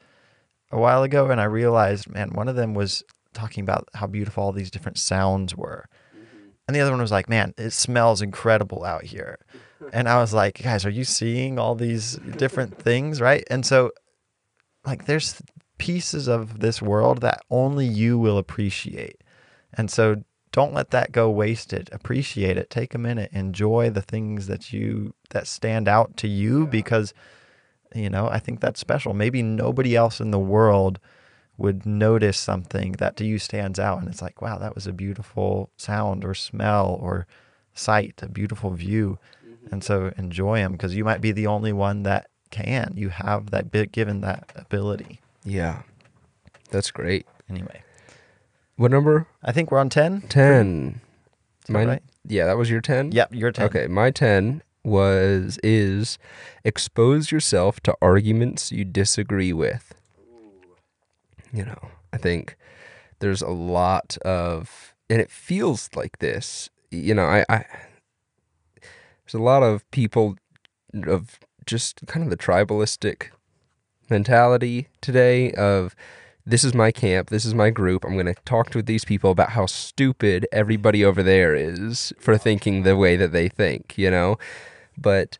[0.72, 3.04] a while ago and I realized, man, one of them was
[3.34, 5.86] talking about how beautiful all these different sounds were.
[6.66, 9.38] And the other one was like, man, it smells incredible out here.
[9.92, 13.20] And I was like, guys, are you seeing all these different things?
[13.20, 13.44] Right.
[13.50, 13.90] And so,
[14.86, 15.42] like, there's
[15.78, 19.22] pieces of this world that only you will appreciate.
[19.72, 21.88] And so, don't let that go wasted.
[21.92, 22.70] Appreciate it.
[22.70, 23.30] Take a minute.
[23.32, 27.14] Enjoy the things that you that stand out to you because
[27.94, 29.14] you know, I think that's special.
[29.14, 30.98] Maybe nobody else in the world
[31.58, 34.92] would notice something that to you stands out and it's like, wow, that was a
[34.92, 37.26] beautiful sound or smell or
[37.74, 39.18] sight, a beautiful view.
[39.46, 39.66] Mm-hmm.
[39.72, 42.94] And so enjoy them because you might be the only one that can.
[42.96, 45.20] You have that bit given that ability.
[45.44, 45.82] Yeah.
[46.70, 47.26] That's great.
[47.50, 47.82] Anyway,
[48.76, 49.26] What number?
[49.42, 50.22] I think we're on 10.
[50.22, 51.00] 10.
[51.64, 52.02] Is Mine- right?
[52.24, 53.12] Yeah, that was your 10?
[53.12, 53.66] Yep, you're 10.
[53.66, 56.18] Okay, my 10 was is
[56.64, 59.94] expose yourself to arguments you disagree with.
[61.52, 62.56] You know, I think
[63.18, 66.70] there's a lot of and it feels like this.
[66.90, 67.64] You know, I, I
[69.24, 70.36] there's a lot of people
[71.06, 73.28] of just kind of the tribalistic
[74.10, 75.94] mentality today of
[76.44, 78.04] this is my camp, this is my group.
[78.04, 82.36] I'm going to talk to these people about how stupid everybody over there is for
[82.36, 84.38] thinking the way that they think, you know?
[84.98, 85.38] But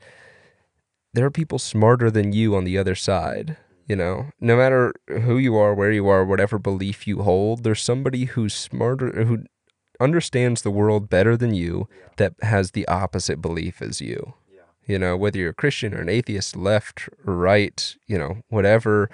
[1.12, 3.56] there are people smarter than you on the other side,
[3.92, 4.30] you know?
[4.40, 8.54] No matter who you are, where you are, whatever belief you hold, there's somebody who's
[8.54, 9.44] smarter who
[10.00, 14.32] understands the world better than you that has the opposite belief as you.
[14.86, 19.10] You know, whether you're a Christian or an atheist, left or right, you know, whatever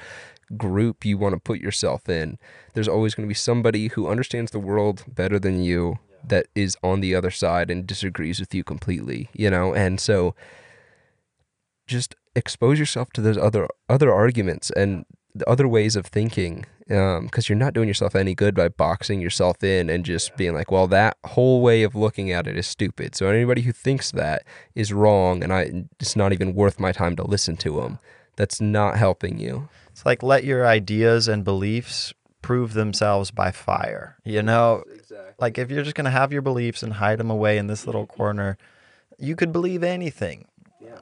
[0.57, 2.39] group you want to put yourself in,
[2.75, 6.77] there's always going to be somebody who understands the world better than you that is
[6.85, 9.75] on the other side and disagrees with you completely, you know?
[9.75, 10.37] And so
[11.89, 15.05] just expose yourself to those other other arguments and
[15.35, 19.21] the other ways of thinking um, because you're not doing yourself any good by boxing
[19.21, 22.67] yourself in and just being like well that whole way of looking at it is
[22.67, 23.15] stupid.
[23.15, 24.43] So anybody who thinks that
[24.75, 27.99] is wrong and i it's not even worth my time to listen to them
[28.37, 29.69] that's not helping you.
[29.91, 34.17] It's like let your ideas and beliefs prove themselves by fire.
[34.25, 34.85] You know,
[35.39, 37.85] like if you're just going to have your beliefs and hide them away in this
[37.85, 38.57] little corner,
[39.19, 40.47] you could believe anything.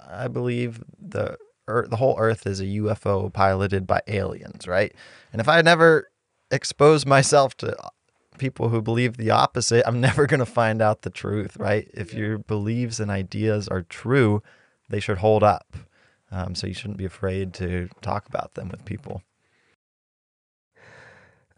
[0.08, 1.36] I believe the
[1.68, 4.92] earth, the whole earth is a UFO piloted by aliens, right?
[5.32, 6.10] And if I never
[6.50, 7.76] expose myself to
[8.38, 11.90] people who believe the opposite, I'm never going to find out the truth, right?
[11.94, 14.42] If your beliefs and ideas are true,
[14.88, 15.76] they should hold up.
[16.30, 19.22] Um, so you shouldn't be afraid to talk about them with people.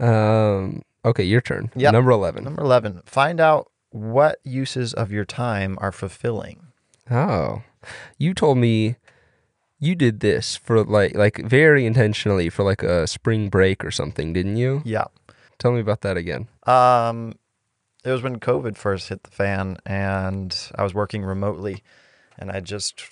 [0.01, 1.93] um okay your turn Yep.
[1.93, 6.68] number 11 Number 11, find out what uses of your time are fulfilling.
[7.11, 7.63] Oh,
[8.19, 8.97] you told me
[9.79, 14.33] you did this for like like very intentionally for like a spring break or something,
[14.33, 14.83] didn't you?
[14.85, 15.07] Yeah.
[15.59, 16.49] Tell me about that again.
[16.67, 17.35] Um,
[18.05, 21.83] it was when COVID first hit the fan, and I was working remotely,
[22.39, 23.03] and I just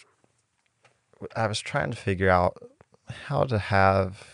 [1.34, 2.62] I was trying to figure out
[3.08, 4.26] how to have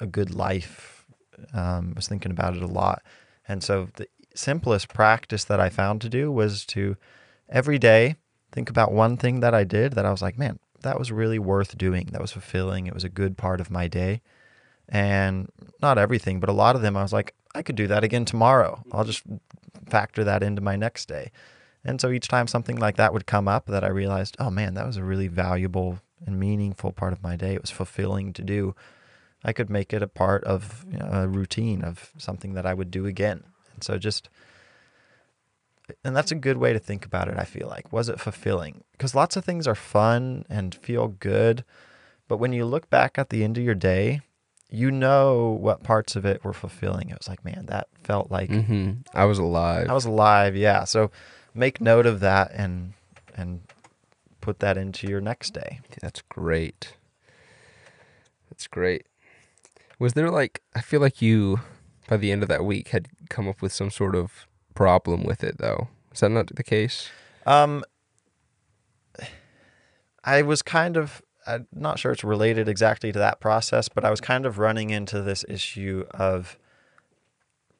[0.00, 1.06] a good life.
[1.54, 3.02] Um, I was thinking about it a lot,
[3.46, 6.96] and so the simplest practice that I found to do was to
[7.48, 8.16] every day
[8.52, 11.38] think about one thing that I did that I was like, man, that was really
[11.38, 12.08] worth doing.
[12.12, 12.86] That was fulfilling.
[12.86, 14.22] It was a good part of my day.
[14.88, 18.04] And not everything, but a lot of them I was like, I could do that
[18.04, 18.82] again tomorrow.
[18.92, 19.22] I'll just
[19.88, 21.30] factor that into my next day.
[21.84, 24.74] And so each time something like that would come up that I realized, oh man,
[24.74, 27.54] that was a really valuable and meaningful part of my day.
[27.54, 28.74] It was fulfilling to do.
[29.42, 32.74] I could make it a part of you know, a routine of something that I
[32.74, 33.44] would do again.
[33.72, 34.28] And so just
[36.04, 37.92] and that's a good way to think about it, I feel like.
[37.92, 38.84] Was it fulfilling?
[38.92, 41.64] Because lots of things are fun and feel good,
[42.28, 44.20] but when you look back at the end of your day,
[44.70, 47.10] you know what parts of it were fulfilling.
[47.10, 49.88] It was like, man, that felt like hmm I was alive.
[49.88, 50.54] I was alive.
[50.56, 50.84] Yeah.
[50.84, 51.10] So
[51.54, 52.92] make note of that and
[53.36, 53.62] and
[54.40, 55.80] put that into your next day.
[56.00, 56.94] That's great.
[58.48, 59.06] That's great.
[59.98, 61.60] Was there like I feel like you
[62.08, 65.42] by the end of that week had come up with some sort of problem with
[65.44, 65.88] it though.
[66.12, 67.08] Is that not the case?
[67.46, 67.84] Um,
[70.24, 74.10] I was kind of, I'm not sure it's related exactly to that process, but I
[74.10, 76.58] was kind of running into this issue of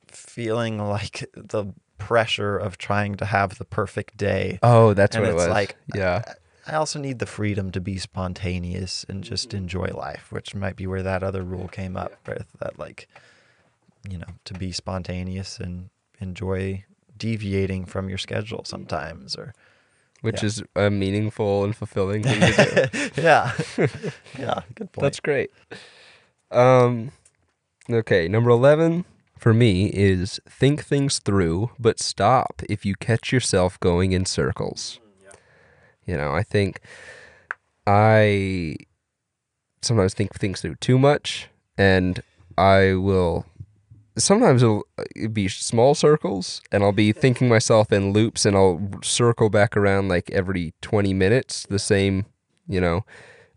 [0.06, 4.58] feeling like the pressure of trying to have the perfect day.
[4.62, 5.48] Oh, that's And what it was.
[5.48, 6.22] like, yeah.
[6.66, 10.86] I also need the freedom to be spontaneous and just enjoy life, which might be
[10.86, 13.08] where that other rule came up with that, like,
[14.08, 16.84] you know, to be spontaneous and enjoy
[17.16, 19.52] deviating from your schedule sometimes or
[20.22, 20.46] Which yeah.
[20.46, 23.10] is a meaningful and fulfilling thing to do.
[23.22, 23.52] yeah.
[24.38, 24.60] yeah.
[24.74, 25.02] Good point.
[25.02, 25.50] That's great.
[26.50, 27.12] Um,
[27.88, 29.04] okay, number 11
[29.38, 35.00] for me is think things through, but stop if you catch yourself going in circles.
[36.06, 36.80] You know, I think
[37.86, 38.76] I
[39.80, 41.48] sometimes think things through too much,
[41.78, 42.22] and
[42.58, 43.46] I will
[44.20, 48.56] sometimes it'll uh, it'd be small circles and I'll be thinking myself in loops and
[48.56, 52.26] I'll circle back around like every 20 minutes the same,
[52.68, 53.04] you know,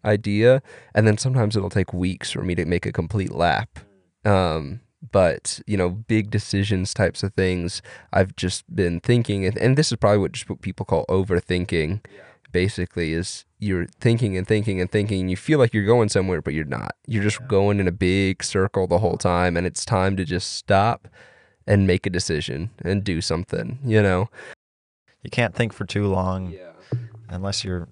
[0.03, 0.61] idea.
[0.93, 3.79] And then sometimes it'll take weeks for me to make a complete lap.
[4.25, 7.81] Um but you know big decisions types of things
[8.13, 11.99] i've just been thinking and, and this is probably what just what people call overthinking
[12.53, 16.41] basically is you're thinking and thinking and thinking and you feel like you're going somewhere
[16.41, 19.83] but you're not you're just going in a big circle the whole time and it's
[19.83, 21.07] time to just stop
[21.67, 24.29] and make a decision and do something you know
[25.23, 26.53] You can't think for too long
[27.29, 27.87] unless you're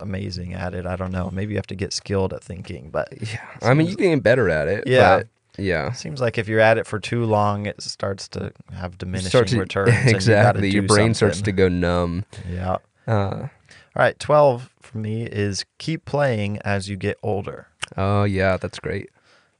[0.00, 0.84] amazing at it.
[0.84, 1.30] I don't know.
[1.32, 4.22] Maybe you have to get skilled at thinking, but yeah i mean you can get
[4.22, 5.18] better at it Yeah.
[5.18, 8.98] but yeah seems like if you're at it for too long, it starts to have
[8.98, 9.90] diminishing to- returns.
[9.94, 12.78] and you exactly your brain starts to go numb Yeah.
[13.06, 13.46] uh,
[13.94, 14.18] All right.
[14.18, 19.10] 12 for me is keep playing as you get older, oh yeah that's great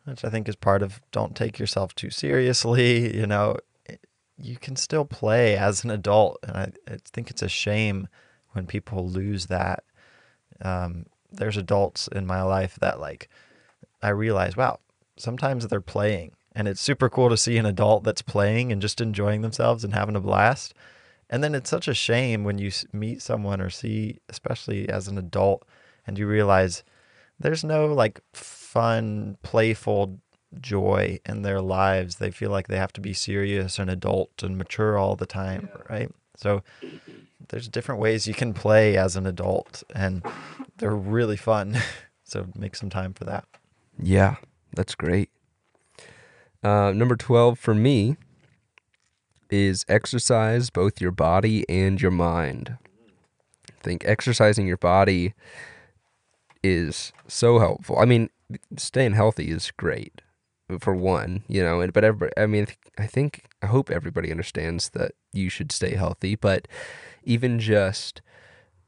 [0.04, 3.16] which I think is part of don't take yourself too seriously.
[3.22, 3.58] You know,
[4.36, 6.38] you can still play as an adult.
[6.42, 8.08] And I, I think it's a shame
[8.52, 9.84] when people lose that.
[10.60, 13.28] Um, there's adults in my life that, like,
[14.02, 14.80] I realize, wow,
[15.16, 16.32] sometimes they're playing.
[16.54, 19.94] And it's super cool to see an adult that's playing and just enjoying themselves and
[19.94, 20.74] having a blast.
[21.32, 25.16] And then it's such a shame when you meet someone or see, especially as an
[25.16, 25.64] adult,
[26.06, 26.84] and you realize
[27.40, 30.20] there's no like fun, playful
[30.60, 32.16] joy in their lives.
[32.16, 35.70] They feel like they have to be serious and adult and mature all the time,
[35.88, 36.10] right?
[36.36, 36.62] So
[37.48, 40.22] there's different ways you can play as an adult, and
[40.76, 41.78] they're really fun.
[42.24, 43.46] so make some time for that.
[43.98, 44.36] Yeah,
[44.74, 45.30] that's great.
[46.62, 48.18] Uh, number 12 for me
[49.52, 52.78] is exercise both your body and your mind.
[53.68, 55.34] I think exercising your body
[56.64, 57.98] is so helpful.
[57.98, 58.30] I mean,
[58.76, 60.22] staying healthy is great
[60.80, 64.90] for one, you know, and but everybody, I mean, I think I hope everybody understands
[64.90, 66.66] that you should stay healthy, but
[67.24, 68.22] even just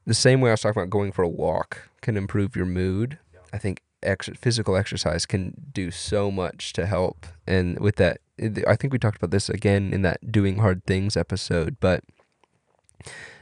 [0.05, 3.19] the same way I was talking about going for a walk can improve your mood.
[3.53, 7.27] I think ex- physical exercise can do so much to help.
[7.45, 8.19] And with that,
[8.67, 12.03] I think we talked about this again in that doing hard things episode, but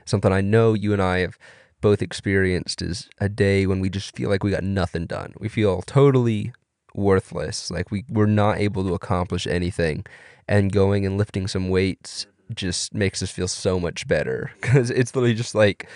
[0.06, 1.38] something I know you and I have
[1.82, 5.34] both experienced is a day when we just feel like we got nothing done.
[5.40, 6.54] We feel totally
[6.96, 10.06] worthless, like we we're not able to accomplish anything.
[10.48, 15.16] And going and lifting some weights just makes us feel so much better because it's
[15.16, 15.88] literally just like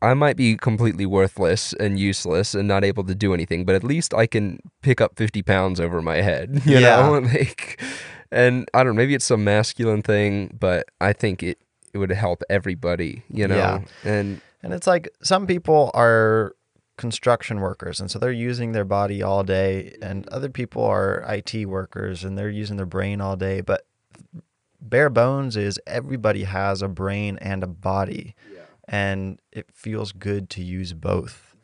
[0.00, 3.84] I might be completely worthless and useless and not able to do anything, but at
[3.84, 6.96] least I can pick up 50 pounds over my head, you Yeah.
[6.96, 7.20] know?
[7.20, 7.80] Like,
[8.32, 11.58] and I don't know, maybe it's some masculine thing, but I think it,
[11.92, 13.56] it would help everybody, you know?
[13.56, 13.80] Yeah.
[14.04, 16.54] And And it's like some people are
[16.96, 21.66] construction workers and so they're using their body all day and other people are IT
[21.66, 23.86] workers and they're using their brain all day but
[24.80, 28.36] bare bones is everybody has a brain and a body
[28.86, 31.56] and it feels good to use both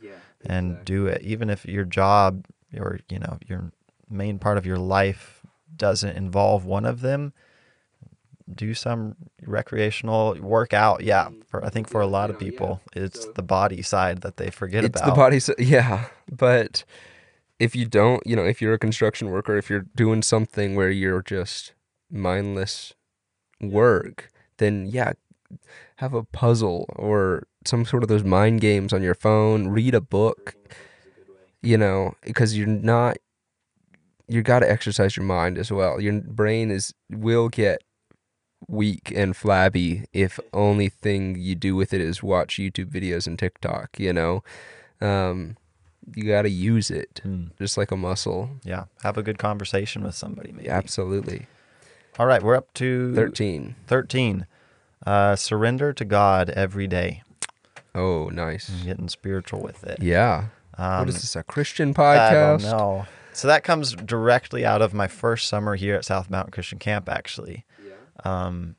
[0.46, 2.46] and do it even if your job
[2.76, 3.70] or you know your
[4.10, 5.37] main part of your life
[5.78, 7.32] doesn't involve one of them
[8.54, 9.14] do some
[9.46, 11.02] recreational workout.
[11.02, 14.50] Yeah for i think for a lot of people it's the body side that they
[14.50, 15.08] forget it's about.
[15.08, 16.06] It's the body, s- yeah.
[16.30, 16.84] But
[17.58, 20.90] if you don't, you know, if you're a construction worker, if you're doing something where
[20.90, 21.72] you're just
[22.10, 22.94] mindless
[23.60, 25.12] work, then yeah,
[25.96, 30.00] have a puzzle or some sort of those mind games on your phone, read a
[30.00, 30.54] book,
[31.62, 33.16] you know, because you're not
[34.28, 36.00] you got to exercise your mind as well.
[36.00, 37.82] Your brain is will get
[38.68, 43.38] weak and flabby if only thing you do with it is watch YouTube videos and
[43.38, 44.42] TikTok, you know.
[45.00, 45.56] Um
[46.14, 48.48] you got to use it Mm, just like a muscle.
[48.64, 51.46] yeah have a good conversation with somebody maybe Absolutely.
[52.18, 53.74] all right we're up to 13.
[53.86, 54.46] 13
[55.06, 57.22] uh, surrender to god every day
[57.94, 58.68] Oh, nice.
[58.70, 60.46] and getting spiritual with it Yeah.
[60.78, 62.32] um, what is this a Christian I podcast?
[62.62, 63.06] don't know.
[63.38, 67.08] So that comes directly out of my first summer here at South Mountain Christian Camp,
[67.08, 67.64] actually.
[67.86, 67.92] Yeah.
[68.24, 68.74] Um,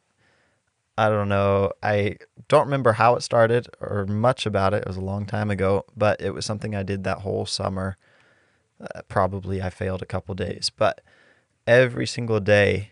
[0.98, 1.72] I don't know.
[1.82, 2.18] I
[2.50, 4.80] don't remember how it started or much about it.
[4.80, 7.96] It was a long time ago, but it was something I did that whole summer.
[8.82, 11.00] Uh, probably I failed a couple days, but
[11.66, 12.92] every single day,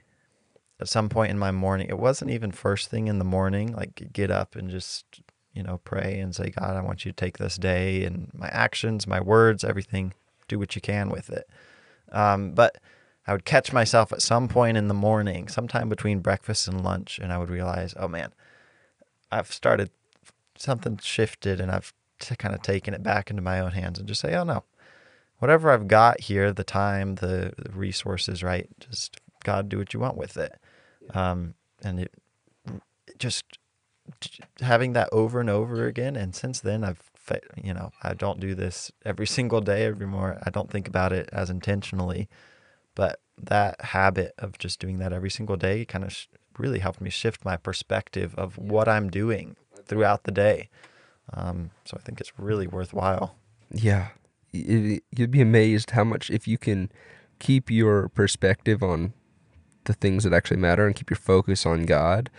[0.80, 4.14] at some point in my morning, it wasn't even first thing in the morning, like
[4.14, 5.04] get up and just,
[5.54, 8.48] you know, pray and say, God, I want you to take this day and my
[8.48, 10.14] actions, my words, everything,
[10.48, 11.50] do what you can with it.
[12.12, 12.78] Um, but
[13.26, 17.20] I would catch myself at some point in the morning, sometime between breakfast and lunch,
[17.20, 18.32] and I would realize, oh man,
[19.32, 19.90] I've started
[20.58, 24.08] something shifted, and I've t- kind of taken it back into my own hands, and
[24.08, 24.64] just say, oh no,
[25.40, 30.00] whatever I've got here, the time, the, the resources, right, just God, do what you
[30.00, 30.58] want with it.
[31.14, 32.12] Um, and it
[33.20, 33.46] just
[34.62, 36.16] having that over and over again.
[36.16, 37.12] And since then, I've,
[37.62, 40.40] you know, I don't do this every single day, every more.
[40.44, 42.28] I don't think about it as intentionally,
[42.96, 47.02] but that habit of just doing that every single day kind of sh- really helped
[47.02, 49.56] me shift my perspective of what I'm doing
[49.86, 50.70] throughout the day.
[51.34, 53.36] Um, so I think it's really worthwhile.
[53.72, 54.10] Yeah.
[54.54, 56.92] Y- You'd be amazed how much, if you can
[57.40, 59.14] keep your perspective on
[59.84, 62.30] the things that actually matter and keep your focus on God,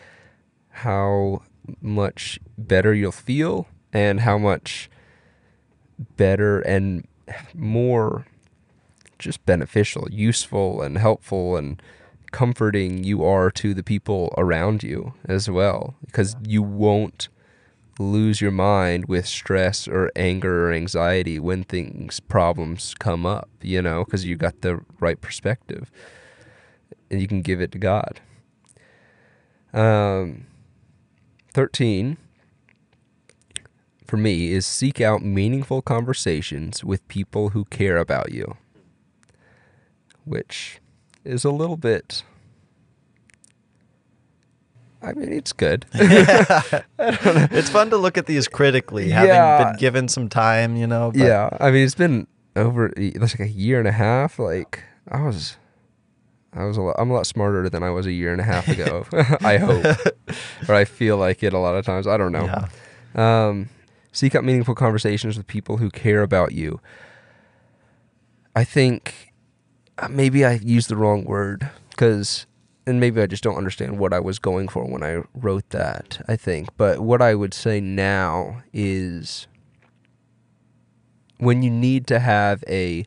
[0.70, 1.42] how
[1.80, 4.90] much better you'll feel and how much
[6.16, 7.06] better and
[7.54, 8.26] more
[9.18, 11.82] just beneficial, useful, and helpful and
[12.30, 15.94] comforting you are to the people around you as well.
[16.04, 17.28] Because you won't
[17.98, 23.82] lose your mind with stress or anger or anxiety when things problems come up you
[23.82, 25.90] know because you got the right perspective.
[27.10, 28.20] And you can give it to god.
[29.72, 30.46] Um
[31.54, 32.18] 13
[34.08, 38.56] for me is seek out meaningful conversations with people who care about you
[40.24, 40.80] which
[41.24, 42.24] is a little bit
[45.00, 45.86] I mean, it's good.
[45.94, 49.62] it's fun to look at these critically, having Yeah.
[49.70, 51.12] been given some time, you know.
[51.12, 52.92] but- yeah, I mean, it's been over.
[52.96, 54.40] It's like a year and a half.
[54.40, 55.56] Like I was,
[56.52, 56.96] I was a lot.
[56.98, 59.06] I'm a lot smarter than I was a year and a half ago.
[59.40, 59.84] I hope,
[60.68, 62.08] or I feel like it a lot of times.
[62.08, 62.46] I don't know.
[63.14, 63.46] Yeah.
[63.46, 63.68] Um,
[64.12, 66.80] seek out meaningful conversations with people who care about you.
[68.54, 69.32] I think
[69.98, 72.46] uh, maybe I used the wrong word because,
[72.86, 76.24] and maybe I just don't understand what I was going for when I wrote that.
[76.26, 79.46] I think, but what I would say now is
[81.38, 83.04] when you need to have a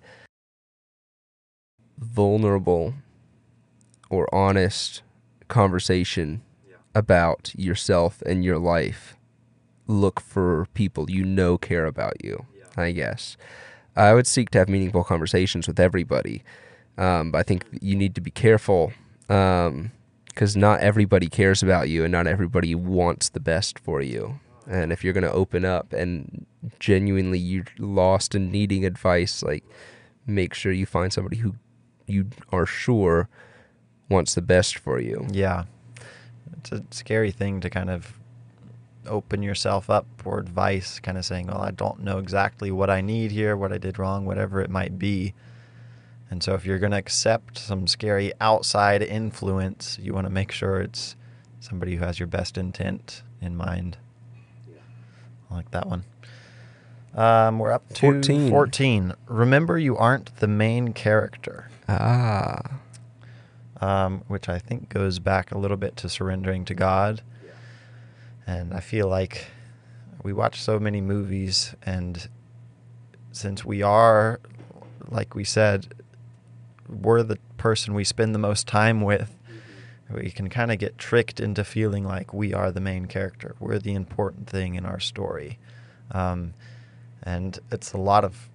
[1.98, 2.94] vulnerable
[4.10, 5.02] or honest
[5.48, 6.42] conversation
[6.96, 9.16] about yourself and your life
[9.92, 12.46] look for people you know care about you
[12.78, 13.38] i guess.
[13.94, 16.44] I would seek to have meaningful conversations with everybody
[16.98, 18.94] um, but i think you need to be careful
[19.28, 24.40] because not everybody cares about you and not everybody wants the best for you.
[24.68, 26.46] And if you're going to open up and
[26.80, 29.64] genuinely you're lost and needing advice like
[30.28, 31.56] make sure you find somebody who
[32.08, 33.30] you are sure
[34.10, 35.28] wants the best for you.
[35.32, 35.64] Yeah.
[36.58, 38.20] It's a scary thing to kind of
[39.08, 43.02] open yourself up for advice, kind of saying, well, I don't know exactly what I
[43.02, 45.34] need here, what I did wrong, whatever it might be.
[46.30, 50.52] And so if you're going to accept some scary outside influence, you want to make
[50.52, 51.16] sure it's
[51.60, 53.98] somebody who has your best intent in mind.
[55.50, 56.06] I like that one.
[57.14, 58.50] Um, we're up to 14.
[58.50, 59.14] 14.
[59.28, 62.80] Remember, you aren't the main character ah
[63.82, 67.22] um, which I think goes back a little bit to surrendering to God.
[68.48, 69.48] And I feel like
[70.24, 72.28] we watch so many movies, and
[73.32, 74.40] since we are,
[75.10, 75.94] like we said,
[76.88, 79.36] we're the person we spend the most time with,
[80.14, 83.56] we can kind of get tricked into feeling like we are the main character.
[83.60, 85.58] We're the important thing in our story.
[86.12, 86.54] Um,
[87.24, 88.50] and it's a lot of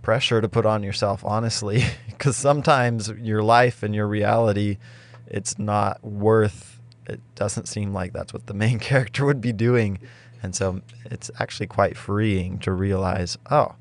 [0.00, 4.78] pressure to put on yourself, honestly, because sometimes your life and your reality,
[5.26, 6.71] it's not worth.
[7.08, 9.98] It doesn't seem like that's what the main character would be doing,
[10.42, 13.74] and so it's actually quite freeing to realize, oh,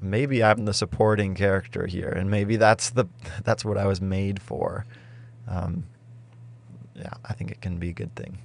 [0.00, 3.06] maybe I'm the supporting character here, and maybe that's the
[3.44, 4.84] that's what I was made for.
[5.48, 5.84] Um,
[6.94, 8.38] yeah, I think it can be a good thing.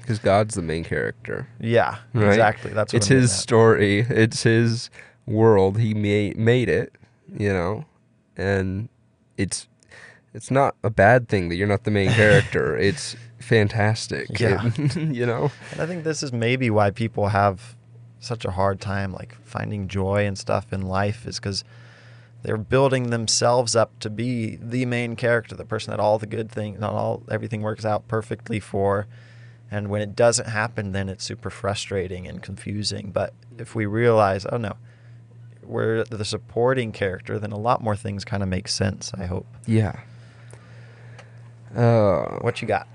[0.00, 2.26] because god's the main character Yeah, Right?
[2.28, 2.72] exactly.
[2.72, 4.00] That's what it's I'm his story.
[4.00, 4.90] It's his
[5.26, 5.78] world.
[5.78, 6.92] He made made it,
[7.38, 7.84] you know,
[8.36, 8.88] and
[9.38, 9.68] it's
[10.34, 12.76] it's not a bad thing that you're not the main character.
[12.76, 14.38] it's fantastic.
[14.40, 14.70] Yeah.
[14.76, 15.50] It- you know.
[15.72, 17.76] And I think this is maybe why people have
[18.20, 21.64] such a hard time like finding joy and stuff in life is because
[22.42, 26.50] they're building themselves up to be the main character, the person that all the good
[26.50, 29.06] things, not all everything works out perfectly for.
[29.70, 33.10] And when it doesn't happen, then it's super frustrating and confusing.
[33.10, 34.74] But if we realize, oh no,
[35.62, 39.12] we're the supporting character, then a lot more things kind of make sense.
[39.14, 39.46] I hope.
[39.66, 40.00] Yeah.
[41.74, 42.86] Uh, What you got?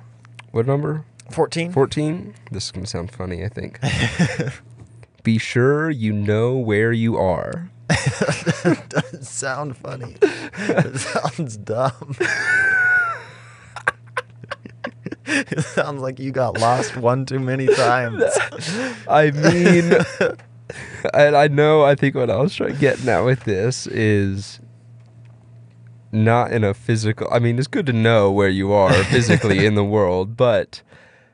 [0.51, 1.05] what number?
[1.31, 1.71] Fourteen.
[1.71, 2.33] Fourteen.
[2.51, 3.43] This is gonna sound funny.
[3.43, 3.79] I think.
[5.23, 7.69] Be sure you know where you are.
[8.89, 10.15] doesn't sound funny.
[10.21, 12.15] it sounds dumb.
[15.25, 18.23] it sounds like you got lost one too many times.
[19.09, 19.93] I mean,
[21.13, 21.83] and I know.
[21.83, 24.59] I think what I was trying getting at with this is
[26.23, 27.27] not in a physical.
[27.31, 30.81] I mean, it's good to know where you are physically in the world, but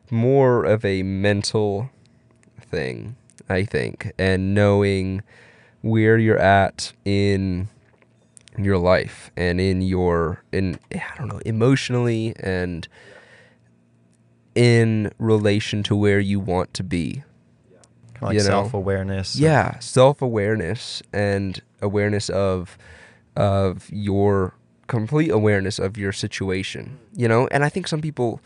[0.10, 1.90] more of a mental
[2.60, 3.16] thing,
[3.50, 5.22] I think, and knowing
[5.82, 7.68] where you're at in
[8.58, 12.88] your life and in your in I don't know emotionally and
[14.56, 17.24] in relation to where you want to be.
[18.22, 18.46] Like You know?
[18.46, 19.36] self awareness.
[19.36, 22.78] Yeah, self-awareness and awareness of
[23.36, 24.54] of your
[24.94, 27.48] complete awareness of your situation, you know?
[27.50, 28.40] And I think some people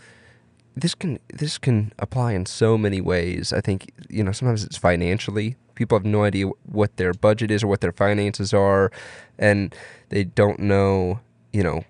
[0.77, 3.51] this can this can apply in so many ways.
[3.51, 5.57] I think, you know, sometimes it's financially.
[5.75, 8.91] People have no idea what their budget is or what their finances are
[9.37, 9.75] and
[10.07, 11.19] they don't know,
[11.51, 11.83] you know,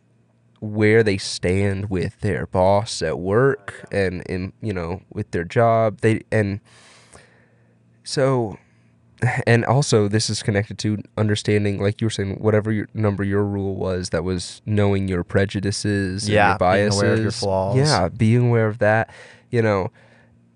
[0.60, 6.02] where they stand with their boss at work and in you know with their job
[6.02, 6.60] they and
[8.04, 8.58] so
[9.48, 13.44] and also this is connected to understanding like you were saying whatever your number your
[13.44, 17.32] rule was that was knowing your prejudices and Yeah, your being biases aware of your
[17.32, 17.76] flaws.
[17.78, 19.10] yeah being aware of that
[19.50, 19.92] you know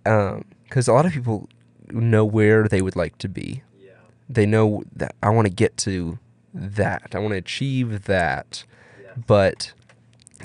[0.05, 1.49] um, because a lot of people
[1.91, 3.91] know where they would like to be yeah.
[4.29, 6.19] they know that i want to get to
[6.53, 8.63] that i want to achieve that
[9.03, 9.11] yeah.
[9.27, 9.73] but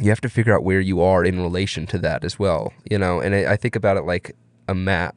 [0.01, 2.99] you have to figure out where you are in relation to that as well you
[2.99, 4.35] know and I, I think about it like
[4.69, 5.15] a map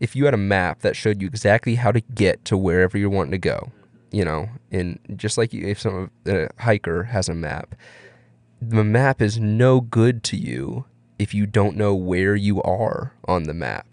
[0.00, 3.10] if you had a map that showed you exactly how to get to wherever you're
[3.10, 3.70] wanting to go
[4.10, 7.74] you know and just like if some a hiker has a map
[8.60, 10.84] the map is no good to you
[11.18, 13.86] if you don't know where you are on the map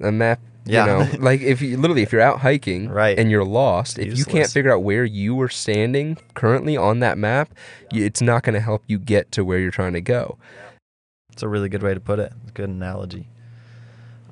[0.00, 0.84] a map Yeah.
[0.84, 3.18] you know like if you literally if you're out hiking Right.
[3.18, 7.16] and you're lost if you can't figure out where you were standing currently on that
[7.16, 7.54] map
[7.90, 10.36] it's not going to help you get to where you're trying to go
[11.32, 12.32] It's a really good way to put it.
[12.42, 13.28] It's a good analogy.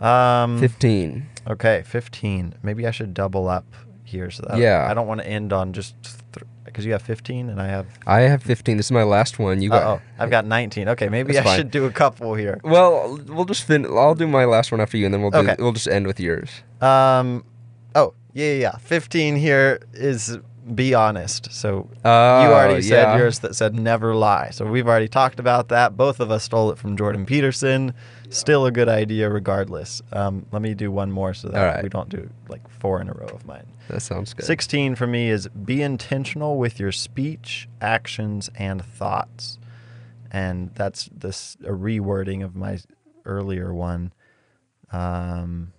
[0.01, 2.55] Um, 15 Okay, 15.
[2.62, 3.64] Maybe I should double up
[4.05, 4.86] here so that Yeah.
[4.90, 5.94] I don't want to end on just
[6.64, 7.86] because you have 15 and I have.
[8.07, 10.88] i have 15 this is my last one you got Oh, I've got 19.
[10.90, 11.57] Okay, maybe I fine.
[11.57, 12.61] should do a couple here.
[12.64, 15.38] well we'll just fin- i'll do my last one after you and then we'll do
[15.38, 15.57] Okay.
[15.59, 16.51] we'll just end with yours
[16.82, 17.44] Um,
[17.94, 18.76] oh yeah, yeah, yeah.
[18.78, 20.38] 15 here is
[20.74, 21.51] be honest.
[21.53, 23.16] So you Oh, already said yeah.
[23.16, 24.51] yours that said never lie.
[24.51, 25.97] So we've already talked about that.
[25.97, 27.94] Both of us stole it from Jordan Peterson.
[28.30, 30.02] Still a good idea, regardless.
[30.12, 31.82] Um, let me do one more so that right.
[31.82, 33.66] we don't do like four in a row of mine.
[33.88, 39.58] that sounds good 16 for me is be intentional with your speech, actions, and thoughts.
[40.30, 42.78] And that's this a rewording of my
[43.24, 44.12] earlier one.
[44.92, 45.72] Um,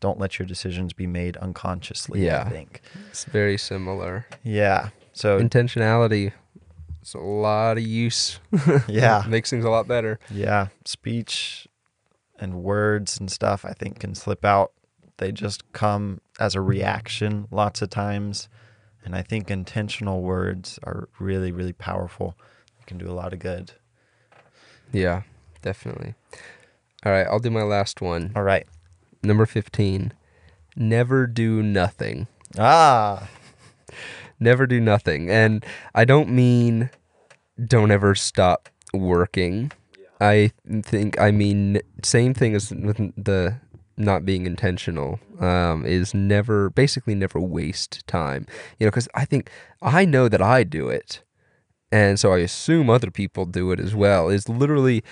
[0.00, 2.44] don't let your decisions be made unconsciously, Yeah.
[2.46, 2.80] I think.
[3.10, 4.90] it's very similar Yeah.
[5.12, 6.32] So intentionality
[7.02, 8.38] it's a lot of use
[8.88, 9.24] Yeah.
[9.28, 11.66] makes things a lot better yeah, speech
[12.40, 14.72] and words and stuff I think can slip out.
[15.18, 18.48] They just come as a reaction lots of times.
[19.04, 22.36] And I think intentional words are really, really powerful.
[22.78, 23.72] You can do a lot of good.
[24.92, 25.22] yeah
[25.62, 26.14] definitely
[27.04, 28.66] all right i'll do my last one All right.
[29.22, 30.12] number 15
[30.74, 32.26] never do nothing
[32.58, 33.28] Ah,
[34.40, 35.64] never do nothing and
[35.94, 36.90] i don't mean
[37.64, 39.70] don't ever stop working
[40.20, 40.50] i
[40.82, 43.56] think i mean same thing as with the
[44.00, 48.46] not being intentional um, is never basically never waste time.
[48.78, 49.50] You know because i think
[49.82, 51.22] i know that i do it
[51.92, 54.28] and so i assume other people do it as well.
[54.28, 55.04] Is literally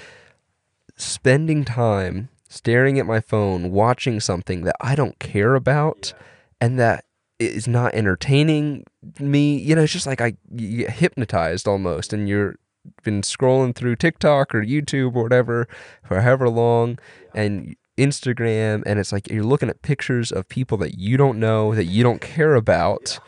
[0.97, 6.15] spending time staring at my phone watching something that i don't care about
[6.61, 7.05] and that
[7.39, 8.85] is not entertaining
[9.21, 9.57] me.
[9.59, 12.57] You know it's just like i you get hypnotized almost and you're
[13.03, 15.69] been scrolling through tiktok or youtube or whatever
[16.05, 16.99] for however long
[17.35, 21.75] and instagram and it's like you're looking at pictures of people that you don't know
[21.75, 23.19] that you don't care about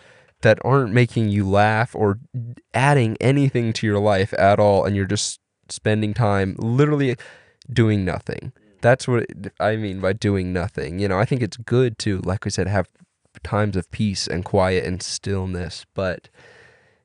[0.43, 2.19] that aren't making you laugh or
[2.73, 7.15] adding anything to your life at all and you're just spending time literally
[7.71, 8.53] doing nothing.
[8.81, 9.27] That's what
[9.61, 12.67] i mean by doing nothing you know i think it's good to like we said
[12.67, 12.89] have
[13.43, 16.29] times of peace and quiet and stillness but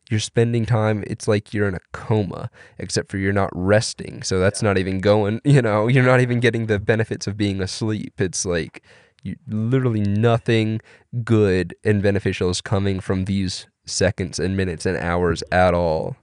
[0.10, 4.40] you're spending time it's like you're in a coma except for you're not resting so
[4.40, 8.20] that's not even going you know you're not even getting the benefits of being asleep
[8.20, 8.84] it's like
[9.24, 10.80] you, literally nothing
[11.24, 16.16] good and beneficial is coming from these seconds and minutes and hours at all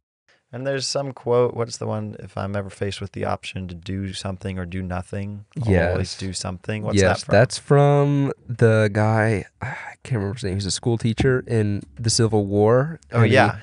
[0.55, 1.55] and there's some quote.
[1.55, 2.15] What's the one?
[2.19, 6.15] If I'm ever faced with the option to do something or do nothing, I'll always
[6.19, 6.83] do something.
[6.83, 7.33] What's yes that from?
[7.33, 12.11] that's from the guy i can't remember his name he's a school teacher in the
[12.11, 13.59] civil war oh and he yeah,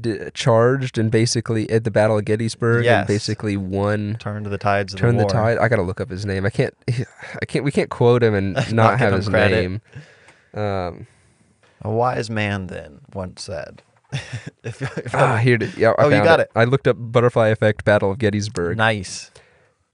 [0.00, 2.98] d- charged and basically at the battle of gettysburg Yes.
[3.00, 5.58] and basically won turn to the tides of turn the the tide.
[5.58, 6.44] I gotta look up his name.
[6.46, 6.74] I can't.
[7.42, 7.64] I can't.
[7.64, 9.54] We can't quote him and not, Not have his credit.
[9.54, 9.80] name.
[10.54, 11.06] Um,
[11.82, 13.82] A wise man then once said,
[14.64, 15.76] if, if Ah, here it.
[15.76, 16.50] Yeah, I Oh, you got it.
[16.56, 18.76] I looked up Butterfly Effect Battle of Gettysburg.
[18.76, 19.30] nice.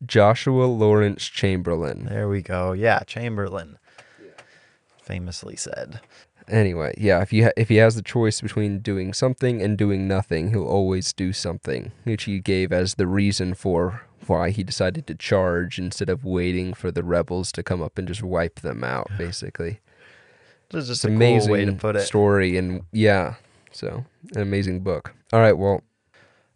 [0.05, 2.05] Joshua Lawrence Chamberlain.
[2.11, 2.72] There we go.
[2.72, 3.78] Yeah, Chamberlain.
[5.03, 6.01] Famously said.
[6.49, 10.07] Anyway, yeah, if you ha- if he has the choice between doing something and doing
[10.07, 15.07] nothing, he'll always do something, which he gave as the reason for why he decided
[15.07, 18.84] to charge instead of waiting for the rebels to come up and just wipe them
[18.84, 19.09] out.
[19.18, 19.80] Basically,
[20.70, 22.01] This is just an cool amazing way to put it.
[22.03, 23.34] story, and yeah,
[23.72, 25.14] so an amazing book.
[25.32, 25.82] All right, well,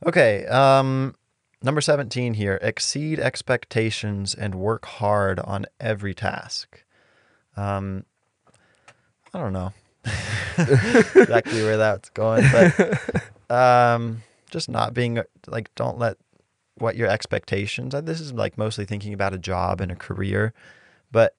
[0.07, 1.15] Okay, um
[1.63, 2.59] number 17 here.
[2.63, 6.85] Exceed expectations and work hard on every task.
[7.57, 8.05] Um
[9.35, 9.73] I don't know
[10.59, 13.21] exactly where that's going, but
[13.55, 16.17] um just not being like don't let
[16.77, 17.95] what your expectations.
[18.03, 20.53] This is like mostly thinking about a job and a career,
[21.13, 21.35] but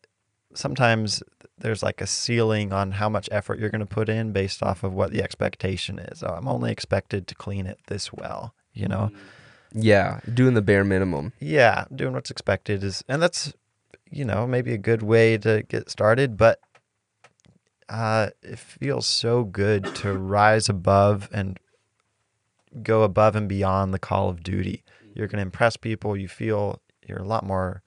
[0.54, 1.24] sometimes
[1.58, 4.84] there's like a ceiling on how much effort you're going to put in based off
[4.84, 6.24] of what the expectation is.
[6.24, 9.12] Oh, I'm only expected to clean it this well, you know?
[9.74, 11.34] yeah, doing the bare minimum.
[11.40, 13.54] Yeah, doing what's expected is, and that's,
[14.10, 16.60] you know, maybe a good way to get started, but
[17.90, 21.60] uh, it feels so good to rise above and
[22.84, 24.84] go above and beyond the call of duty.
[25.14, 26.16] You're going to impress people.
[26.16, 27.84] You feel you're a lot more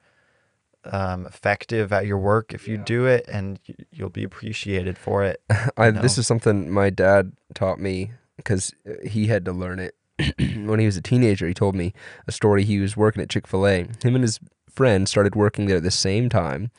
[0.85, 3.59] um, effective at your work if you do it, and
[3.91, 5.41] you'll be appreciated for it.
[5.77, 8.73] I, this is something my dad taught me because
[9.03, 9.95] he had to learn it
[10.37, 11.47] when he was a teenager.
[11.47, 11.93] He told me
[12.27, 12.63] a story.
[12.63, 13.87] He was working at Chick fil A.
[14.03, 14.39] Him and his
[14.69, 16.71] friend started working there at the same time.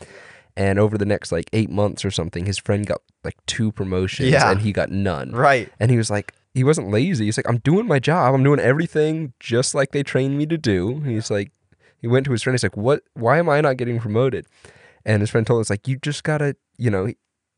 [0.57, 4.31] And over the next like eight months or something, his friend got like two promotions
[4.31, 4.51] Yeah.
[4.51, 5.33] and he got none.
[5.33, 5.71] Right.
[5.79, 7.27] And he was like, he wasn't lazy.
[7.27, 8.35] He's like, I'm doing my job.
[8.35, 11.01] I'm doing everything just like they trained me to do.
[11.01, 11.53] He's like,
[12.01, 12.55] he went to his friend.
[12.55, 13.03] He's like, what?
[13.13, 14.47] Why am I not getting promoted?
[15.05, 17.13] And his friend told us like, you just gotta, you know,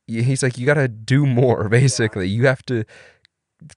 [0.09, 1.69] he's like, you gotta do more.
[1.71, 2.85] Basically, you have to.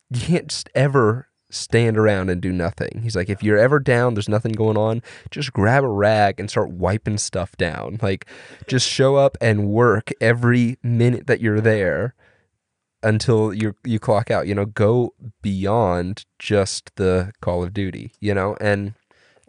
[0.09, 3.01] You can't just ever stand around and do nothing.
[3.03, 6.49] He's like, if you're ever down, there's nothing going on, just grab a rag and
[6.49, 7.99] start wiping stuff down.
[8.01, 8.25] Like,
[8.67, 12.15] just show up and work every minute that you're there
[13.03, 14.47] until you you clock out.
[14.47, 18.13] You know, go beyond just the Call of Duty.
[18.19, 18.93] You know, and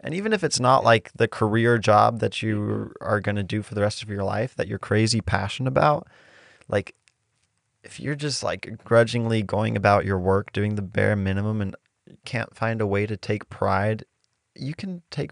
[0.03, 3.61] And even if it's not like the career job that you are going to do
[3.61, 6.07] for the rest of your life that you're crazy passionate about,
[6.67, 6.93] like
[7.83, 11.75] if you're just like grudgingly going about your work doing the bare minimum and
[12.25, 14.05] can't find a way to take pride,
[14.55, 15.31] you can take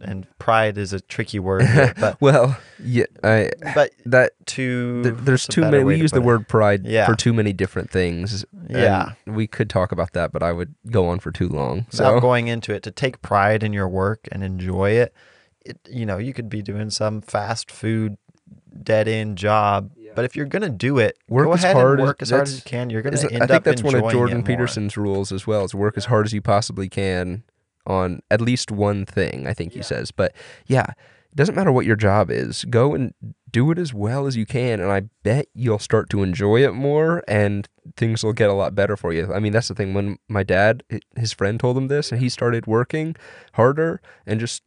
[0.00, 5.16] and pride is a tricky word, here, but well, yeah, I but that too th-
[5.18, 5.84] there's too many.
[5.84, 6.24] We to use the it?
[6.24, 7.04] word pride Yeah.
[7.06, 8.44] for too many different things.
[8.70, 9.12] Yeah.
[9.26, 11.86] we could talk about that, but I would go on for too long.
[11.92, 15.12] without going into it to take pride in your work and enjoy it,
[15.66, 18.16] it you know you could be doing some fast food
[18.82, 22.02] dead end job but if you're gonna do it Work go as ahead hard and
[22.02, 23.82] as- work as hard as you can you're gonna Is- end I think up that's
[23.82, 24.42] one of Jordan.
[24.42, 25.64] Peterson's rules as well.
[25.64, 27.42] Is work as hard as you possibly can
[27.86, 29.46] on at least one thing.
[29.46, 30.10] I think he says.
[30.12, 30.32] But
[30.66, 32.64] yeah, it doesn't matter what your job is.
[32.70, 33.12] Go and
[33.50, 36.72] do it as well as you can, and I bet you'll start to enjoy it
[36.74, 39.32] more, and things will get a lot better for you.
[39.32, 39.92] I mean, that's the thing.
[39.94, 40.84] When my dad,
[41.16, 43.14] his friend, told him this, and he started working
[43.54, 44.62] harder and just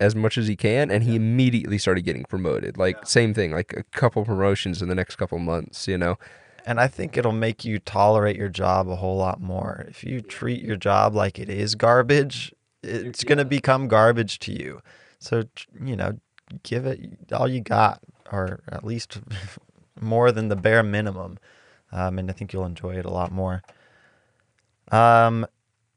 [0.00, 2.76] as much as he can and he immediately started getting promoted.
[2.76, 6.16] Like same thing like a couple promotions in the next couple months you know?
[6.66, 9.84] And i think it'll make you tolerate your job a whole lot more.
[9.88, 14.80] If you treat your job like it is garbage it's gonna become garbage to you.
[15.18, 15.44] So
[15.82, 16.18] you know
[16.62, 17.00] give it
[17.32, 18.00] all you got
[18.32, 19.20] or at least
[20.00, 21.38] more than the bare minimum.
[21.92, 23.62] Um, and i think you'll enjoy it a lot more.
[24.90, 25.46] Um,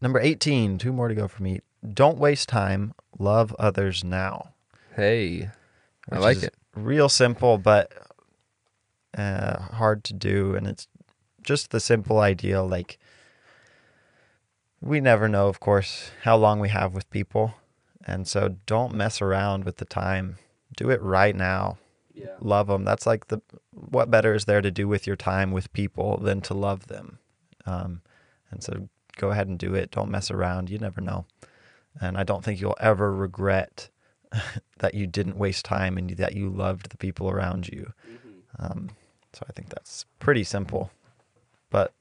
[0.01, 1.61] number 18 two more to go for me
[1.93, 2.93] don't waste time.
[3.17, 4.49] Love others now.
[4.95, 5.49] Hey
[6.11, 6.55] i like it.
[6.75, 7.91] real simple but
[9.17, 10.55] uh, hard to do.
[10.55, 10.87] And it's
[11.41, 12.99] just the simple idea like
[14.79, 17.55] we never know of course how long we have with people.
[18.05, 20.37] And so don't mess around with the time.
[20.77, 21.77] Do it right now.
[22.39, 25.73] Love them that's like the what better is there to do with your time with
[25.73, 27.19] people than to love them?
[27.65, 28.01] Um,
[28.51, 29.91] and so go ahead and do it.
[29.91, 30.69] Don't mess around.
[30.69, 31.25] You never know
[32.01, 33.89] and i don't think you'll ever regret
[34.79, 37.93] that you didn't waste time and that you loved the people around you.
[38.59, 38.89] Um,
[39.33, 40.91] so i think that's pretty simple.
[41.69, 41.93] But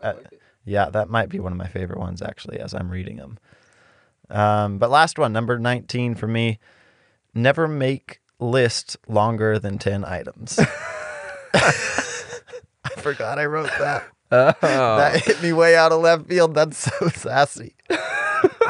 [0.00, 0.14] uh,
[0.64, 3.38] yeah that might be one of my favorite ones actually as i'm reading them
[4.30, 6.58] um, but last one number 19 for me.
[7.34, 10.58] Never make lists longer than 10 items.
[11.54, 11.70] I
[12.96, 14.04] forgot i wrote that.
[14.32, 14.52] Oh.
[14.60, 16.54] that hit me way out of left field.
[16.54, 17.74] That's so sassy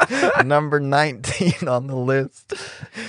[0.45, 2.53] number 19 on the list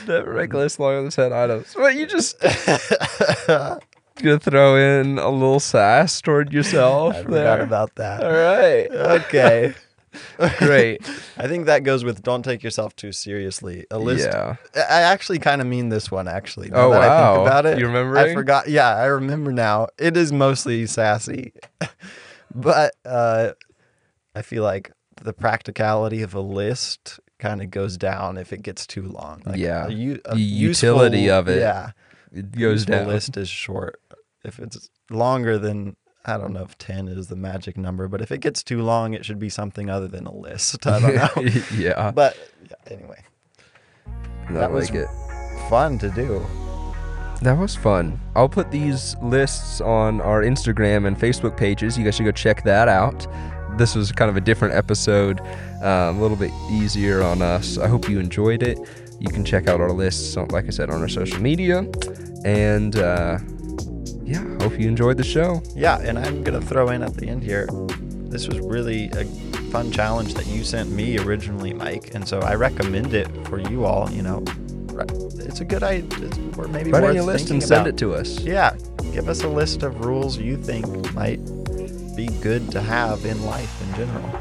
[0.07, 1.75] Never make list longer than ten items.
[1.77, 2.39] But you just
[3.47, 7.15] gonna throw in a little sass toward yourself.
[7.15, 7.25] I there.
[7.25, 8.23] forgot about that.
[8.25, 8.91] All right.
[9.23, 9.75] Okay.
[10.59, 11.07] Great.
[11.37, 13.85] I think that goes with don't take yourself too seriously.
[13.91, 14.27] A list.
[14.33, 14.57] Yeah.
[14.75, 16.71] I I actually kind of mean this one actually.
[16.71, 17.35] Now Oh, that I wow.
[17.35, 17.79] think about it.
[17.79, 18.17] You remember?
[18.19, 18.69] I forgot.
[18.69, 19.89] Yeah, I remember now.
[19.99, 21.53] It is mostly sassy,
[22.55, 23.51] but uh,
[24.35, 24.91] I feel like
[25.23, 29.43] the practicality of a list kind of goes down if it gets too long.
[29.47, 29.87] Like Yeah.
[29.87, 31.91] a, a The utility of it Yeah,
[32.33, 33.07] It goes down.
[33.07, 34.01] list is short.
[34.45, 38.31] If it's longer than I don't know if ten is the magic number, but if
[38.33, 40.87] it gets too long, it should be something other than a list.
[40.87, 41.53] I don't know.
[41.77, 42.11] yeah.
[42.11, 42.37] but
[42.69, 43.23] yeah, anyway,
[44.51, 45.07] that was- it.
[45.71, 46.45] fun to do.
[47.43, 48.21] That was fun.
[48.35, 51.97] I'll put these lists on our Instagram and Facebook pages.
[51.97, 53.29] You guys should go check that out.
[53.79, 55.41] This was kind of a different episode,
[55.83, 57.79] um, a little bit easier on us.
[57.79, 58.79] I hope you enjoyed it.
[59.21, 61.87] You can check out our lists, like I said, on our social media.
[62.45, 63.39] And uh,
[64.25, 65.63] yeah, hope you enjoyed the show.
[65.75, 67.69] Yeah, and I'm gonna throw in at the end here.
[68.29, 69.25] This was really a
[69.71, 73.85] fun challenge that you sent me originally, Mike, and so I recommend it for you
[73.85, 74.11] all.
[74.11, 74.45] You know,
[75.39, 77.95] it's a good idea, it's, or maybe Write worth your list and send about.
[77.95, 78.41] it to us.
[78.41, 78.77] Yeah,
[79.13, 81.41] give us a list of rules you think might
[82.19, 84.41] be good to have in life in general.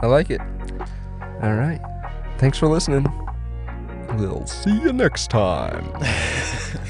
[0.00, 0.40] I like it.
[1.42, 1.78] All right.
[2.38, 3.04] Thanks for listening.
[4.16, 5.92] We'll see you next time.